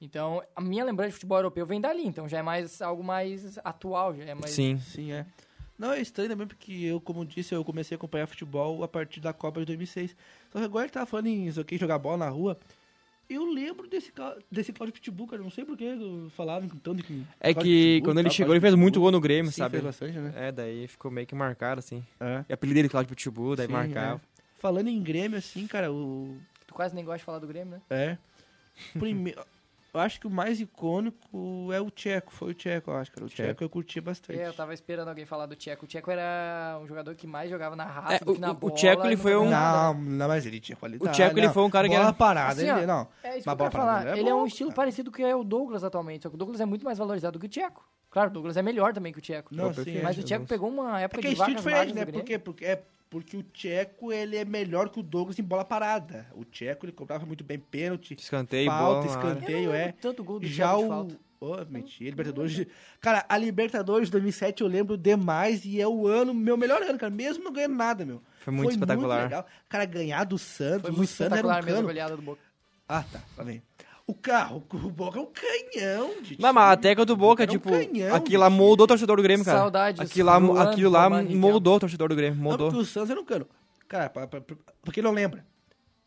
Então, 0.00 0.42
a 0.54 0.60
minha 0.60 0.84
lembrança 0.84 1.10
de 1.10 1.14
futebol 1.14 1.38
europeu 1.38 1.64
vem 1.64 1.80
dali, 1.80 2.06
então 2.06 2.28
já 2.28 2.38
é 2.38 2.42
mais 2.42 2.82
algo 2.82 3.02
mais 3.02 3.58
atual, 3.64 4.14
já 4.14 4.24
é 4.24 4.34
mais... 4.34 4.50
Sim. 4.50 4.78
Sim, 4.78 5.12
é. 5.12 5.24
Não, 5.78 5.92
é 5.92 6.00
estranho 6.00 6.30
também 6.30 6.46
porque 6.46 6.72
eu, 6.72 7.00
como 7.00 7.24
disse, 7.24 7.54
eu 7.54 7.64
comecei 7.64 7.94
a 7.94 7.96
acompanhar 7.96 8.26
futebol 8.26 8.82
a 8.82 8.88
partir 8.88 9.20
da 9.20 9.32
Copa 9.32 9.60
de 9.60 9.66
2006. 9.66 10.16
Só 10.50 10.58
que 10.58 10.64
agora 10.64 10.84
gente 10.84 10.94
tava 10.94 11.06
falando 11.06 11.26
em 11.26 11.46
isso 11.46 11.60
aqui, 11.60 11.76
jogar 11.76 11.98
bola 11.98 12.16
na 12.18 12.28
rua. 12.28 12.58
Eu 13.28 13.44
lembro 13.44 13.88
desse, 13.88 14.12
desse 14.50 14.72
Claudio 14.72 14.94
Pitbull, 14.94 15.26
cara. 15.26 15.42
Não 15.42 15.50
sei 15.50 15.64
por 15.64 15.76
que 15.76 15.86
falaram 16.30 16.68
tanto 16.68 17.02
que. 17.02 17.22
É 17.40 17.52
Claudio 17.52 17.62
que 17.62 17.94
Pitbull, 17.96 18.04
quando 18.08 18.18
ele 18.20 18.30
chegou, 18.30 18.54
ele 18.54 18.60
fez 18.60 18.74
muito 18.74 18.94
Pitbull. 18.94 19.02
gol 19.02 19.12
no 19.12 19.20
Grêmio, 19.20 19.50
Sim, 19.50 19.58
sabe? 19.58 19.72
fez 19.72 19.84
bastante, 19.84 20.18
né? 20.18 20.32
É, 20.36 20.52
daí 20.52 20.86
ficou 20.86 21.10
meio 21.10 21.26
que 21.26 21.34
marcado, 21.34 21.80
assim. 21.80 22.04
É. 22.20 22.44
E 22.48 22.52
o 22.52 22.54
apelido 22.54 22.76
dele, 22.76 22.88
Claudio 22.88 23.14
Pitbull, 23.14 23.56
daí 23.56 23.66
Sim, 23.66 23.72
marcava. 23.72 24.16
é. 24.16 24.36
Falando 24.58 24.88
em 24.88 25.02
Grêmio, 25.02 25.36
assim, 25.36 25.66
cara, 25.66 25.92
o. 25.92 26.38
Tu 26.66 26.72
quase 26.72 26.94
nem 26.94 27.04
gosta 27.04 27.18
de 27.18 27.24
falar 27.24 27.40
do 27.40 27.46
Grêmio, 27.46 27.74
né? 27.74 27.80
É. 27.90 28.18
Primeiro. 28.98 29.44
Eu 29.96 30.00
acho 30.00 30.20
que 30.20 30.26
o 30.26 30.30
mais 30.30 30.60
icônico 30.60 31.70
é 31.72 31.80
o 31.80 31.90
Tcheco, 31.90 32.32
foi 32.32 32.50
o 32.50 32.54
Tcheco, 32.54 32.90
eu 32.90 32.96
acho, 32.96 33.10
cara. 33.12 33.24
O 33.24 33.28
Tcheco. 33.28 33.48
Tcheco 33.48 33.64
eu 33.64 33.68
curti 33.70 34.00
bastante. 34.00 34.38
É, 34.38 34.46
eu 34.46 34.52
tava 34.52 34.74
esperando 34.74 35.08
alguém 35.08 35.24
falar 35.24 35.46
do 35.46 35.56
Tcheco. 35.56 35.84
O 35.84 35.88
Tcheco 35.88 36.10
era 36.10 36.78
um 36.82 36.86
jogador 36.86 37.14
que 37.14 37.26
mais 37.26 37.48
jogava 37.50 37.74
na 37.74 37.84
raça 37.84 38.16
É, 38.16 38.18
do 38.18 38.32
que 38.32 38.38
o- 38.38 38.40
na 38.40 38.50
o 38.50 38.54
bola. 38.54 38.74
Tcheco, 38.74 39.06
ele 39.06 39.16
foi 39.16 39.36
um-. 39.36 39.48
Não, 39.50 39.94
não, 39.94 40.28
mas 40.28 40.44
ele 40.46 40.60
tinha 40.60 40.76
qualidade. 40.76 41.08
O 41.10 41.12
Tcheco, 41.12 41.38
ele 41.38 41.48
foi 41.48 41.62
um 41.62 41.70
cara 41.70 41.88
que 41.88 41.94
Bola 41.94 42.08
era- 42.08 42.12
parada, 42.12 42.52
Assim, 42.52 42.62
ele, 42.70 42.82
ó, 42.82 42.86
não. 42.86 43.08
É 43.22 43.30
isso 43.30 43.40
que 43.40 43.46
Mas 43.46 43.58
eu 43.60 43.70
falar. 43.70 43.70
parada 43.70 44.10
é 44.16 44.18
ele 44.20 44.28
é 44.28 44.34
um 44.34 44.40
bom, 44.40 44.46
estilo 44.46 44.70
cara. 44.70 44.76
parecido 44.76 45.10
que 45.10 45.22
é 45.22 45.34
o 45.34 45.42
Douglas 45.42 45.82
atualmente. 45.82 46.22
Só 46.24 46.28
que 46.28 46.34
o 46.34 46.38
Douglas 46.38 46.60
é 46.60 46.64
muito 46.66 46.84
mais 46.84 46.98
valorizado 46.98 47.38
que 47.38 47.46
o 47.46 47.48
Tcheco. 47.48 47.84
Claro, 48.10 48.30
o 48.30 48.32
Douglas 48.32 48.56
é 48.56 48.62
melhor 48.62 48.92
também 48.92 49.12
que 49.12 49.18
o 49.18 49.22
Tcheco. 49.22 49.54
Não, 49.54 49.72
Pô, 49.72 49.82
sim. 49.82 50.00
Mas 50.02 50.16
é, 50.16 50.20
o 50.20 50.24
Tcheco 50.24 50.46
pegou 50.46 50.68
uma 50.68 51.00
É 51.00 51.04
época 51.04 51.20
que 51.22 51.26
é 51.28 51.30
de 51.30 51.36
estilo 51.40 51.56
vacas 51.58 51.64
diferente, 51.64 51.94
magras 51.94 52.14
né? 52.14 52.20
Porque, 52.20 52.38
porque, 52.38 52.64
é 52.64 52.82
porque 53.20 53.36
o 53.36 53.42
Tcheco, 53.42 54.12
ele 54.12 54.36
é 54.36 54.44
melhor 54.44 54.88
que 54.88 55.00
o 55.00 55.02
Douglas 55.02 55.38
em 55.38 55.42
bola 55.42 55.64
parada. 55.64 56.26
O 56.34 56.44
Tcheco, 56.44 56.84
ele 56.86 56.92
cobrava 56.92 57.24
muito 57.24 57.42
bem 57.44 57.58
pênalti, 57.58 58.14
Escanteio, 58.18 58.70
falta, 58.70 59.06
bola 59.08 59.16
escanteio, 59.30 59.72
é. 59.72 59.92
tanto 59.92 60.22
gol 60.22 60.40
do 60.40 60.46
Já 60.46 60.76
o... 60.76 61.08
Ô, 61.38 61.56
mentira, 61.68 62.10
Libertadores... 62.10 62.52
de- 62.52 62.66
Cara, 62.98 63.24
a 63.28 63.36
Libertadores 63.36 64.08
de 64.08 64.12
2007 64.12 64.62
eu 64.62 64.66
lembro 64.68 64.96
demais 64.96 65.66
e 65.66 65.78
é 65.80 65.86
o 65.86 66.06
ano, 66.06 66.32
meu 66.32 66.56
melhor 66.56 66.82
ano, 66.82 66.98
cara. 66.98 67.10
Mesmo 67.12 67.44
não 67.44 67.52
ganhando 67.52 67.74
nada, 67.74 68.06
meu. 68.06 68.22
Foi 68.40 68.54
muito 68.54 68.70
espetacular. 68.70 69.24
legal. 69.24 69.46
Cara, 69.68 69.84
ganhar 69.84 70.24
do 70.24 70.38
Santos, 70.38 70.82
Foi 70.82 70.90
o 70.92 70.96
muito 70.96 71.10
Santos 71.10 71.38
era 71.38 71.46
um 71.46 71.50
espetacular 71.50 71.62
mesmo 71.62 71.72
a 71.72 71.74
cano. 71.76 71.88
goleada 71.88 72.16
do 72.16 72.22
Boca. 72.22 72.40
Ah, 72.88 73.04
tá, 73.12 73.20
tá 73.36 73.44
bem. 73.44 73.62
O 74.06 74.14
carro, 74.14 74.64
o 74.72 74.90
Boca 74.90 75.18
é 75.18 75.22
um 75.22 75.26
canhão 75.26 76.22
de 76.22 76.40
Não, 76.40 76.52
mas 76.52 76.64
a 76.64 76.70
time. 76.76 76.82
técnica 76.82 77.04
do 77.06 77.16
Boca, 77.16 77.42
Era 77.42 77.50
um 77.50 77.54
tipo, 77.54 77.70
canhão 77.70 78.14
aquilo 78.14 78.40
lá 78.40 78.48
moldou 78.48 78.84
o 78.84 78.86
time. 78.86 78.88
torcedor 78.88 79.16
do 79.16 79.22
Grêmio, 79.22 79.44
cara. 79.44 79.58
Saudades, 79.58 80.00
Aquilo 80.00 80.26
lá, 80.28 80.62
aquilo 80.62 80.90
lá 80.90 81.10
moldou 81.24 81.76
o 81.76 81.80
torcedor 81.80 82.08
do 82.10 82.14
Grêmio, 82.16 82.36
Não, 82.36 82.44
moldou. 82.44 82.68
porque 82.68 82.82
o 82.82 82.84
Santos 82.86 83.10
era 83.10 83.20
um 83.20 83.24
cano. 83.24 83.48
Cara, 83.88 84.08
pra, 84.08 84.26
pra, 84.28 84.40
pra, 84.40 84.56
pra 84.82 84.92
quem 84.92 85.02
não 85.02 85.10
lembra, 85.10 85.44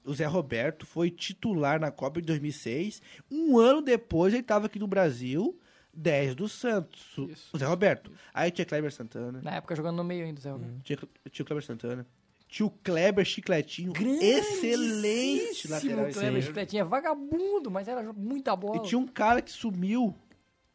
o 0.05 0.13
Zé 0.13 0.25
Roberto 0.25 0.85
foi 0.85 1.09
titular 1.11 1.77
na 1.79 1.91
Copa 1.91 2.21
de 2.21 2.27
2006. 2.27 3.01
Um 3.29 3.57
ano 3.57 3.81
depois 3.81 4.33
ele 4.33 4.43
tava 4.43 4.67
aqui 4.67 4.79
no 4.79 4.87
Brasil, 4.87 5.59
10 5.93 6.35
do 6.35 6.47
Santos. 6.47 7.17
O- 7.17 7.29
Isso. 7.29 7.49
O 7.53 7.57
Zé 7.57 7.65
Roberto. 7.65 8.11
Aí 8.33 8.49
tinha 8.49 8.65
Kleber 8.65 8.93
Santana. 8.93 9.41
Na 9.43 9.55
época 9.55 9.75
jogando 9.75 9.97
no 9.97 10.03
meio 10.05 10.23
ainda, 10.25 10.39
Zé 10.39 10.51
Roberto. 10.51 10.73
Tinha, 10.83 10.97
tinha 11.29 11.43
o 11.43 11.45
Kleber 11.45 11.63
Santana. 11.65 12.07
Tinha 12.49 12.65
o 12.65 12.71
Kleber 12.83 13.23
Chicletinho. 13.23 13.93
Excelente 14.21 15.67
lateral 15.67 15.95
Kleber 15.97 16.09
esquerdo. 16.09 16.41
Chicletinha, 16.41 16.83
vagabundo, 16.83 17.69
mas 17.69 17.87
era 17.87 18.11
muita 18.11 18.55
bola. 18.55 18.77
E 18.77 18.81
tinha 18.87 18.97
um 18.99 19.07
cara 19.07 19.41
que 19.41 19.51
sumiu. 19.51 20.15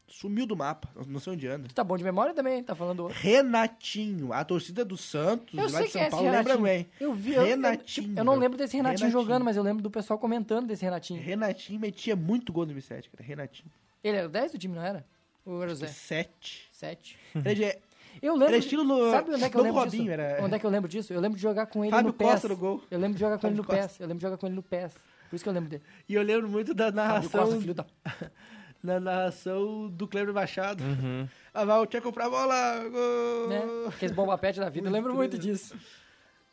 Sumiu 0.07 0.45
do 0.45 0.55
mapa. 0.55 0.87
Não- 1.07 1.19
sei 1.19 1.33
onde 1.33 1.47
anda. 1.47 1.67
Tu 1.67 1.73
tá 1.73 1.83
bom 1.83 1.97
de 1.97 2.03
memória 2.03 2.33
também, 2.33 2.63
tá 2.63 2.73
falando 2.75 3.01
outro. 3.01 3.17
Renatinho. 3.19 4.31
A 4.31 4.45
torcida 4.45 4.85
do 4.85 4.95
Santos, 4.95 5.57
Eu 5.57 5.69
lá 5.69 5.81
de 5.81 5.89
São 5.89 6.01
é 6.01 6.09
Paulo, 6.09 6.25
lembra 6.29 6.53
Renatinho. 6.55 6.63
bem. 6.63 6.87
Eu 6.99 7.13
vi, 7.13 7.33
eu, 7.33 7.41
eu, 7.41 7.47
Renatinho. 7.47 8.07
tipo, 8.07 8.19
eu 8.19 8.23
não 8.23 8.35
lembro 8.35 8.57
desse 8.57 8.77
Renatinho, 8.77 9.07
Renatinho. 9.09 9.23
jogando, 9.23 9.43
mas 9.43 9.57
eu 9.57 9.63
lembro 9.63 9.81
do 9.83 9.91
pessoal 9.91 10.17
comentando 10.19 10.67
desse 10.67 10.85
Renatinho. 10.85 11.21
Renatinho 11.21 11.79
metia 11.79 12.15
muito 12.15 12.53
gol 12.53 12.61
no 12.63 12.67
2007, 12.67 13.09
cara. 13.09 13.23
Renatinho. 13.27 13.69
Ele 14.03 14.17
era 14.17 14.27
o 14.27 14.29
10 14.31 14.51
do 14.53 14.57
time, 14.59 14.75
não 14.75 14.83
era? 14.83 15.05
Ou 15.43 15.61
era 15.61 15.71
o 15.71 15.75
Zé? 15.75 15.87
Sete. 15.87 16.69
7. 16.71 17.17
Eu 18.21 18.33
lembro. 18.33 18.47
Era 18.47 18.57
estilo 18.57 18.83
no- 18.83 19.11
Sabe 19.11 19.31
onde 19.31 19.43
é 19.43 19.49
que 19.49 19.57
eu 19.57 19.61
lembro 19.63 19.79
Robinho, 19.81 20.03
disso? 20.03 20.13
era- 20.13 20.43
Onde 20.43 20.55
é 20.55 20.59
que 20.59 20.65
eu 20.65 20.69
lembro 20.69 20.89
disso? 20.89 21.13
Eu 21.13 21.19
lembro 21.19 21.35
de 21.37 21.41
jogar 21.41 21.65
com 21.67 21.83
ele 21.83 21.91
Fábio 21.91 22.07
no 22.07 22.13
PES. 22.13 22.27
Costa 22.31 22.47
no 22.47 22.57
gol. 22.57 22.83
Eu 22.89 22.99
lembro 22.99 23.13
de 23.15 23.19
jogar 23.19 23.37
com 23.37 23.47
ele 23.47 23.55
no 23.55 23.63
Fábio 23.63 23.81
PES. 23.83 23.99
Eu 23.99 24.07
lembro 24.07 24.17
de 24.19 24.21
jogar 24.23 24.37
com 24.37 24.45
ele 24.47 24.55
no 24.55 24.63
PES. 24.63 24.93
Por 25.29 25.35
isso 25.35 25.43
que 25.43 25.49
eu 25.49 25.53
lembro 25.53 25.69
dele. 25.69 25.83
E 26.07 26.13
eu 26.13 26.21
lembro 26.23 26.47
muito 26.49 26.73
da 26.73 26.91
Fábio 26.91 27.21
Costa, 27.29 27.37
narração, 27.37 27.61
filho 27.61 27.73
da... 27.73 27.85
na 28.83 28.99
narração 28.99 29.89
do 29.89 30.07
Kleber 30.07 30.33
Machado. 30.33 30.83
Uhum. 30.83 31.27
Ah, 31.53 31.65
vai 31.65 31.79
o 31.79 31.85
Tcheco 31.87 32.11
pra 32.13 32.29
bola. 32.29 32.87
Gol. 32.89 33.47
Né? 33.49 33.61
Aqueles 33.87 34.15
bomba 34.15 34.37
pet 34.37 34.59
da 34.59 34.69
vida. 34.69 34.87
Eu 34.87 34.91
lembro 34.91 35.13
muito 35.13 35.37
disso. 35.37 35.75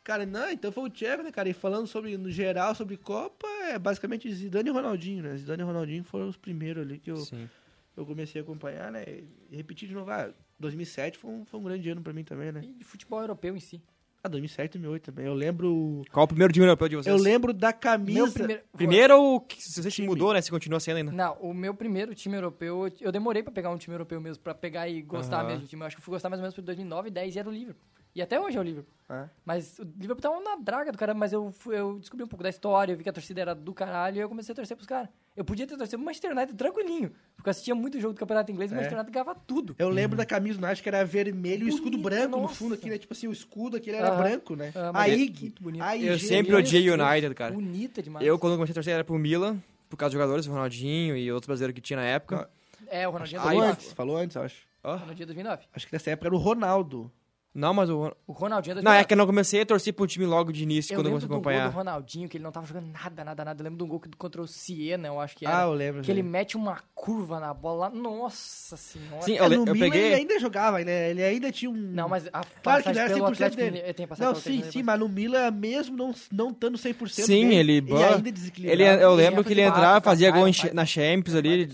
Cara, 0.03 0.25
não, 0.25 0.49
então 0.51 0.69
foi 0.71 0.83
o 0.83 0.89
Tcheco, 0.89 1.23
né, 1.23 1.31
cara? 1.31 1.47
E 1.47 1.53
falando 1.53 1.87
sobre, 1.87 2.17
no 2.17 2.29
geral, 2.29 2.75
sobre 2.75 2.97
Copa, 2.97 3.47
é 3.69 3.79
basicamente 3.79 4.29
Zidane 4.33 4.67
e 4.69 4.71
Ronaldinho, 4.73 5.23
né? 5.23 5.37
Zidane 5.37 5.61
e 5.61 5.65
Ronaldinho 5.65 6.03
foram 6.03 6.27
os 6.27 6.35
primeiros 6.35 6.83
ali 6.83 6.99
que 6.99 7.09
eu, 7.09 7.17
Sim. 7.17 7.47
eu 7.95 8.05
comecei 8.05 8.41
a 8.41 8.43
acompanhar, 8.43 8.91
né? 8.91 9.03
E 9.49 9.55
repetir 9.55 9.87
de 9.87 9.93
novo, 9.95 10.11
ah, 10.11 10.29
2007 10.63 11.17
foi 11.17 11.31
um, 11.31 11.45
foi 11.45 11.59
um 11.59 11.63
grande 11.63 11.89
ano 11.89 12.01
pra 12.01 12.11
mim 12.13 12.23
também, 12.23 12.51
né? 12.51 12.61
E 12.63 12.73
de 12.73 12.83
futebol 12.83 13.21
europeu 13.21 13.55
em 13.55 13.59
si. 13.59 13.81
Ah, 14.25 14.29
2007 14.29 14.75
e 14.75 14.79
2008 14.79 15.03
também. 15.03 15.25
Eu 15.25 15.33
lembro... 15.33 16.01
Qual 16.09 16.23
o 16.23 16.27
primeiro 16.27 16.53
time 16.53 16.65
europeu 16.65 16.87
de 16.87 16.95
vocês? 16.95 17.13
Eu 17.13 17.21
lembro 17.21 17.51
da 17.51 17.73
camisa... 17.73 18.23
Meu 18.23 18.31
primeiro... 18.31 18.63
Primeiro 18.71 19.21
ou 19.21 19.41
que 19.41 19.61
se 19.61 19.83
você 19.83 19.91
Time. 19.91 20.07
mudou, 20.07 20.33
né? 20.33 20.41
Se 20.41 20.49
continua 20.49 20.79
sendo 20.79 20.97
ainda. 20.97 21.11
Não, 21.11 21.33
o 21.41 21.53
meu 21.53 21.73
primeiro 21.73 22.15
time 22.15 22.37
europeu, 22.37 22.89
eu 23.01 23.11
demorei 23.11 23.43
pra 23.43 23.51
pegar 23.51 23.69
um 23.69 23.77
time 23.77 23.93
europeu 23.93 24.21
mesmo, 24.21 24.41
pra 24.41 24.55
pegar 24.55 24.87
e 24.87 25.01
gostar 25.01 25.39
Aham. 25.39 25.47
mesmo 25.47 25.61
do 25.63 25.67
time. 25.67 25.81
Eu 25.81 25.87
acho 25.87 25.97
que 25.97 25.99
eu 25.99 26.03
fui 26.05 26.13
gostar 26.13 26.29
mais 26.29 26.39
ou 26.39 26.43
menos 26.43 26.55
por 26.55 26.61
2009, 26.61 27.09
10 27.09 27.35
e 27.35 27.39
era 27.39 27.49
o 27.49 27.51
Liverpool. 27.51 27.85
E 28.15 28.21
até 28.21 28.39
hoje 28.39 28.57
é 28.57 28.59
o 28.59 28.63
Liverpool. 28.63 28.93
Ah. 29.09 29.27
Mas 29.43 29.79
o 29.79 29.83
Liverpool 29.83 30.21
tava 30.21 30.39
na 30.39 30.55
draga 30.55 30.91
do 30.91 30.97
caramba, 30.97 31.19
mas 31.19 31.33
eu, 31.33 31.51
fui- 31.51 31.75
eu 31.77 31.97
descobri 31.99 32.23
um 32.23 32.27
pouco 32.27 32.43
da 32.43 32.49
história, 32.49 32.93
eu 32.93 32.97
vi 32.97 33.03
que 33.03 33.09
a 33.09 33.13
torcida 33.13 33.41
era 33.41 33.55
do 33.55 33.73
caralho 33.73 34.17
e 34.17 34.19
eu 34.19 34.29
comecei 34.29 34.53
a 34.53 34.55
torcer 34.55 34.77
pros 34.77 34.87
caras. 34.87 35.09
Eu 35.35 35.43
podia 35.43 35.65
ter 35.65 35.75
torcido 35.75 35.97
pro 35.97 36.05
Manchester 36.05 36.31
United 36.31 36.55
tranquilinho, 36.55 37.11
porque 37.35 37.49
eu 37.49 37.51
assistia 37.51 37.73
muito 37.73 37.99
jogo 37.99 38.13
do 38.13 38.19
Campeonato 38.19 38.51
Inglês 38.51 38.71
e 38.71 38.73
o 38.73 38.75
É. 38.75 38.77
Manchester 38.77 38.99
United 38.99 39.11
ganhava 39.13 39.35
tudo. 39.35 39.75
Eu 39.79 39.89
lembro 39.89 40.15
da 40.15 40.25
camisa 40.25 40.59
do 40.59 40.61
Nath 40.61 40.79
que 40.79 40.87
era 40.87 41.03
vermelho 41.03 41.63
e 41.67 41.71
o 41.71 41.73
escudo 41.73 41.97
branco 41.97 42.35
no 42.37 42.43
nossa. 42.43 42.53
fundo 42.55 42.75
aqui, 42.75 42.87
né? 42.89 42.97
Tipo 42.99 43.13
assim, 43.13 43.27
o 43.27 43.31
escudo 43.31 43.77
aqui 43.77 43.89
ele 43.89 43.97
era 43.97 44.11
branco, 44.11 44.55
né? 44.55 44.71
Ah, 44.75 44.91
a 45.01 45.09
é 45.09 45.15
IG. 45.17 45.53
a 45.81 45.95
IG, 45.97 46.05
Eu 46.07 46.19
sempre 46.19 46.51
né? 46.53 46.59
odiei 46.59 46.85
Isso, 46.87 46.93
United, 46.93 47.33
cara. 47.33 47.51
Bonita 47.53 48.01
demais. 48.01 48.25
Eu, 48.25 48.37
quando 48.37 48.53
comecei 48.55 48.73
a 48.73 48.75
torcer, 48.75 48.93
era 48.93 49.03
pro 49.03 49.17
Milan, 49.17 49.57
por 49.89 49.97
causa 49.97 50.11
dos 50.11 50.21
jogadores, 50.21 50.45
o 50.47 50.51
Ronaldinho 50.51 51.17
e 51.17 51.31
outros 51.31 51.47
brasileiros 51.47 51.73
que 51.73 51.81
tinha 51.81 51.97
na 51.97 52.05
época. 52.05 52.47
É, 52.87 53.07
o 53.07 53.11
Ronaldinho 53.11 53.39
é 53.39 53.43
Falou 53.43 53.57
2009. 53.59 53.71
antes, 53.81 53.93
falou 53.93 54.17
antes, 54.17 54.37
acho. 54.37 54.67
Ó. 54.83 54.95
Ronaldinho 54.97 55.23
é 55.23 55.25
2009. 55.25 55.63
Acho 55.73 55.87
que 55.87 55.93
nessa 55.93 56.11
época 56.11 56.27
era 56.27 56.35
o 56.35 56.37
Ronaldo. 56.37 57.11
Não, 57.55 57.71
mas 57.71 57.87
o. 57.89 58.11
O 58.25 58.31
Ronaldinho 58.31 58.71
é 58.71 58.75
2009. 58.75 58.83
Não, 58.83 58.91
é 58.93 59.03
que 59.03 59.13
eu 59.13 59.17
não 59.17 59.25
comecei 59.27 59.61
a 59.61 59.65
torcer 59.65 59.93
pro 59.93 60.07
time 60.07 60.25
logo 60.25 60.51
de 60.51 60.63
início, 60.63 60.91
Eu 60.93 60.97
quando 60.97 61.05
eu 61.07 61.13
lembro 61.13 61.27
comecei 61.27 61.35
a 61.35 61.39
do 61.39 61.43
gol 61.43 61.51
do 61.53 61.69
acompanhar. 61.69 61.93
Ronaldinho, 61.93 62.27
que 62.27 62.37
ele 62.37 62.43
não 62.43 62.51
tava 62.51 62.65
jogando 62.65 62.87
nada, 62.91 63.23
nada, 63.23 63.45
nada. 63.45 63.61
Eu 63.61 63.63
lembro 63.63 63.77
de 63.77 63.83
um 63.83 63.87
gol 63.87 63.99
que- 63.99 64.09
contra 64.17 64.41
o 64.41 64.47
Siena, 64.47 65.07
eu 65.07 65.19
acho 65.19 65.35
que 65.37 65.45
Ah, 65.45 65.51
era. 65.51 65.61
eu 65.63 65.73
lembro. 65.73 66.01
que 66.01 66.09
ele 66.09 66.23
mete 66.23 66.57
uma 66.57 66.79
curva 66.95 67.39
na 67.39 67.53
bola. 67.53 67.91
Nossa 67.91 68.75
senhora. 68.75 69.21
Sim, 69.21 69.37
É, 69.37 69.41
eu, 69.45 69.49
no 69.49 69.67
eu 69.67 69.73
peguei. 69.75 70.01
ele 70.05 70.15
ainda 70.15 70.39
jogava, 70.39 70.83
né? 70.83 71.11
Ele 71.11 71.23
ainda 71.23 71.51
tinha 71.51 71.69
um... 71.69 71.75
Não, 71.75 72.09
mas 72.09 72.27
a 72.33 72.41
Claro 72.63 72.81
que 72.83 72.91
não 72.91 72.99
era 73.01 73.13
pelo 73.13 73.25
100% 73.27 73.31
Atlético 73.33 73.61
dele. 73.61 73.93
Tem 73.93 74.07
Não, 74.19 74.35
sim, 74.35 74.63
sim, 74.71 74.81
mas 74.83 74.99
no 74.99 75.07
Milan, 75.07 75.51
mesmo 75.51 75.95
não, 75.95 76.15
não 76.31 76.49
estando 76.49 76.77
100% 76.77 77.09
Sim, 77.25 77.49
bem, 77.49 77.59
ele- 77.59 77.73
e 77.77 77.81
bah, 77.81 78.15
ainda 78.15 78.29
Ele, 78.57 78.83
eu 78.83 79.13
lembro 79.13 79.43
que 79.43 79.53
ele 79.53 79.61
entrava, 79.61 80.01
fazia 80.01 80.31
gol 80.31 80.45
na 80.73 80.85
Champions 80.85 81.35
ali. 81.35 81.67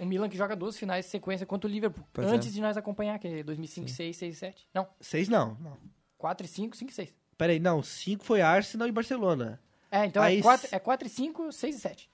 O 0.00 0.06
Milan 0.06 0.28
que 0.28 0.36
joga 0.36 0.54
duas 0.56 0.76
finais 0.78 1.04
de 1.04 1.10
sequência 1.10 1.44
contra 1.46 1.68
o 1.68 1.72
Liverpool. 1.72 2.04
Pois 2.12 2.26
é. 2.28 2.30
antes 2.34 2.52
de 2.52 2.60
nós 2.60 2.76
acompanhar, 2.76 3.18
que 3.18 3.26
é 3.28 3.42
2005, 3.42 3.88
6, 3.88 4.16
6, 4.16 4.38
7. 4.38 4.68
Não, 4.74 4.86
Seis 5.00 5.28
não, 5.28 5.56
não. 5.60 5.76
4 6.16 6.44
e 6.46 6.48
5, 6.48 6.76
5 6.76 6.90
e 6.90 6.94
6. 6.94 7.14
Peraí, 7.36 7.58
não, 7.60 7.82
cinco 7.82 8.24
foi 8.24 8.40
Arsenal 8.40 8.88
e 8.88 8.92
Barcelona. 8.92 9.60
É, 9.90 10.04
então 10.06 10.22
Aí 10.22 10.38
é 10.38 10.42
4 10.42 10.66
s- 10.66 10.74
é 10.74 10.78
4 10.78 11.06
e 11.06 11.10
5, 11.10 11.52
6 11.52 11.76
e 11.76 11.78
7. 11.80 12.10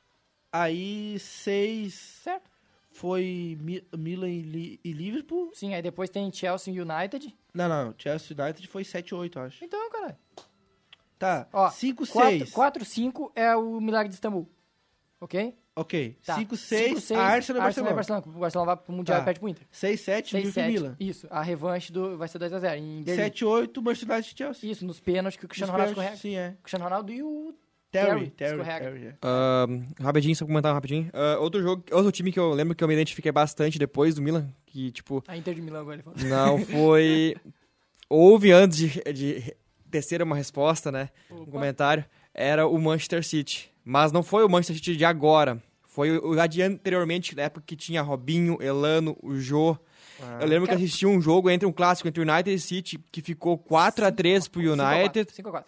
Aí 0.53 1.19
seis 1.19 1.95
Certo? 2.23 2.49
foi 2.91 3.59
Mi- 3.61 3.85
Milan 3.97 4.29
e, 4.29 4.43
Li- 4.43 4.81
e 4.85 4.93
Liverpool. 4.93 5.51
Sim, 5.53 5.75
aí 5.75 5.83
depois 5.83 6.09
tem 6.11 6.31
Chelsea 6.33 6.73
e 6.73 6.81
United. 6.81 7.37
Não, 7.53 7.69
não, 7.69 7.95
Chelsea 7.99 8.37
United 8.39 8.69
foi 8.69 8.85
7 8.85 9.15
8, 9.15 9.39
eu 9.39 9.43
acho. 9.45 9.65
Então, 9.65 9.91
cara. 9.91 10.19
Tá, 11.19 11.49
Ó, 11.53 11.71
5 11.71 12.05
6. 12.07 12.51
4, 12.53 12.85
5 12.85 13.33
é 13.35 13.57
o 13.57 13.81
Milagre 13.81 14.09
de 14.09 14.15
Istambul. 14.15 14.49
Ok? 15.21 15.57
Ok, 15.77 16.17
Tá. 16.25 16.35
5 16.37 16.57
Cinco, 16.57 16.57
6, 16.57 17.05
seis, 17.05 17.19
Arsenal 17.21 17.63
e 17.63 17.67
Arsenal 17.67 17.95
Barcelona. 17.95 17.95
Barcelona. 17.95 18.25
O 18.27 18.41
Barcelona 18.41 18.67
vai 18.75 18.85
pro 18.85 18.93
Mundial 18.93 19.17
Tá. 19.19 19.23
e 19.23 19.25
perde 19.25 19.41
pro 19.41 19.49
Inter. 19.49 19.67
6 19.73 20.01
7, 20.01 20.31
6, 20.31 20.45
Liverpool 20.45 20.51
e 20.51 20.53
7. 20.53 20.73
Milan. 20.73 20.97
Isso, 21.01 21.27
a 21.31 21.43
revanche 21.43 21.93
do, 21.93 22.17
vai 22.17 22.29
ser 22.29 22.39
2x0 22.39 22.79
em 22.79 23.03
Berlim. 23.03 23.23
7 23.23 23.45
8, 23.45 23.83
Manchester 23.83 24.11
United 24.15 24.35
e 24.35 24.39
Chelsea. 24.39 24.71
Isso, 24.71 24.87
nos 24.87 25.01
pênaltis 25.01 25.37
que 25.39 25.45
o 25.45 25.49
Cristiano 25.49 25.73
Nos 25.73 25.81
Ronaldo 25.81 26.01
pênaltis, 26.01 26.25
escorrega. 26.25 26.47
Sim, 26.49 26.53
é. 26.55 26.57
O 26.59 26.63
Cristiano 26.63 26.85
Ronaldo 26.85 27.13
e 27.13 27.23
o 27.25 27.55
Terry, 27.91 28.31
Terry, 28.31 28.61
é. 29.07 29.15
Ah, 29.23 29.67
rapidinho, 30.01 30.35
só 30.35 30.45
comentar 30.47 30.73
rapidinho. 30.75 31.11
Ah, 31.13 31.39
outro 31.41 31.61
jogo, 31.63 31.85
outro 31.93 32.11
time 32.13 32.31
que 32.33 32.39
eu 32.39 32.53
lembro 32.53 32.75
que 32.75 32.83
eu 32.83 32.89
me 32.89 32.95
identifiquei 32.95 33.31
bastante 33.33 33.79
depois 33.79 34.15
do 34.17 34.23
Milan, 34.23 34.49
que 34.67 34.91
tipo, 34.93 35.23
a 35.29 35.37
Inter 35.37 35.55
de 35.55 35.61
Milão, 35.61 35.81
agora 35.81 35.97
ele 35.97 36.03
fala. 36.03 36.17
não 36.29 36.59
foi. 36.65 37.37
Houve 38.09 38.53
antes 38.53 38.79
de, 38.79 39.13
de 39.13 39.55
tecer 39.91 40.23
uma 40.23 40.37
resposta, 40.37 40.93
né? 40.93 41.09
Um 41.31 41.45
comentário. 41.47 42.05
Era 42.33 42.67
o 42.67 42.77
Manchester 42.81 43.25
City. 43.25 43.71
Mas 43.85 44.11
não 44.13 44.23
foi 44.23 44.45
o 44.45 44.49
Manchester 44.49 44.77
City 44.77 44.97
de 44.97 45.05
agora. 45.05 45.63
Foi 45.87 46.17
o 46.19 46.31
o 46.33 46.49
de 46.49 46.63
anteriormente, 46.63 47.37
na 47.37 47.43
época 47.43 47.63
que 47.67 47.77
tinha 47.77 48.03
Robinho, 48.03 48.59
Elano, 48.61 49.17
o 49.23 49.37
Jô. 49.37 49.77
Ah. 50.21 50.39
Eu 50.41 50.47
lembro 50.49 50.63
que 50.67 50.75
Cara- 50.75 50.79
assisti 50.83 51.07
um 51.07 51.21
jogo 51.21 51.51
entre 51.51 51.67
um 51.67 51.73
clássico 51.73 52.09
entre 52.09 52.23
United 52.23 52.53
e 52.53 52.59
City 52.59 52.99
que 53.13 53.21
ficou 53.21 53.59
4x3 53.59 54.49
pro 54.49 54.61
United. 54.61 55.31
5x4. 55.33 55.65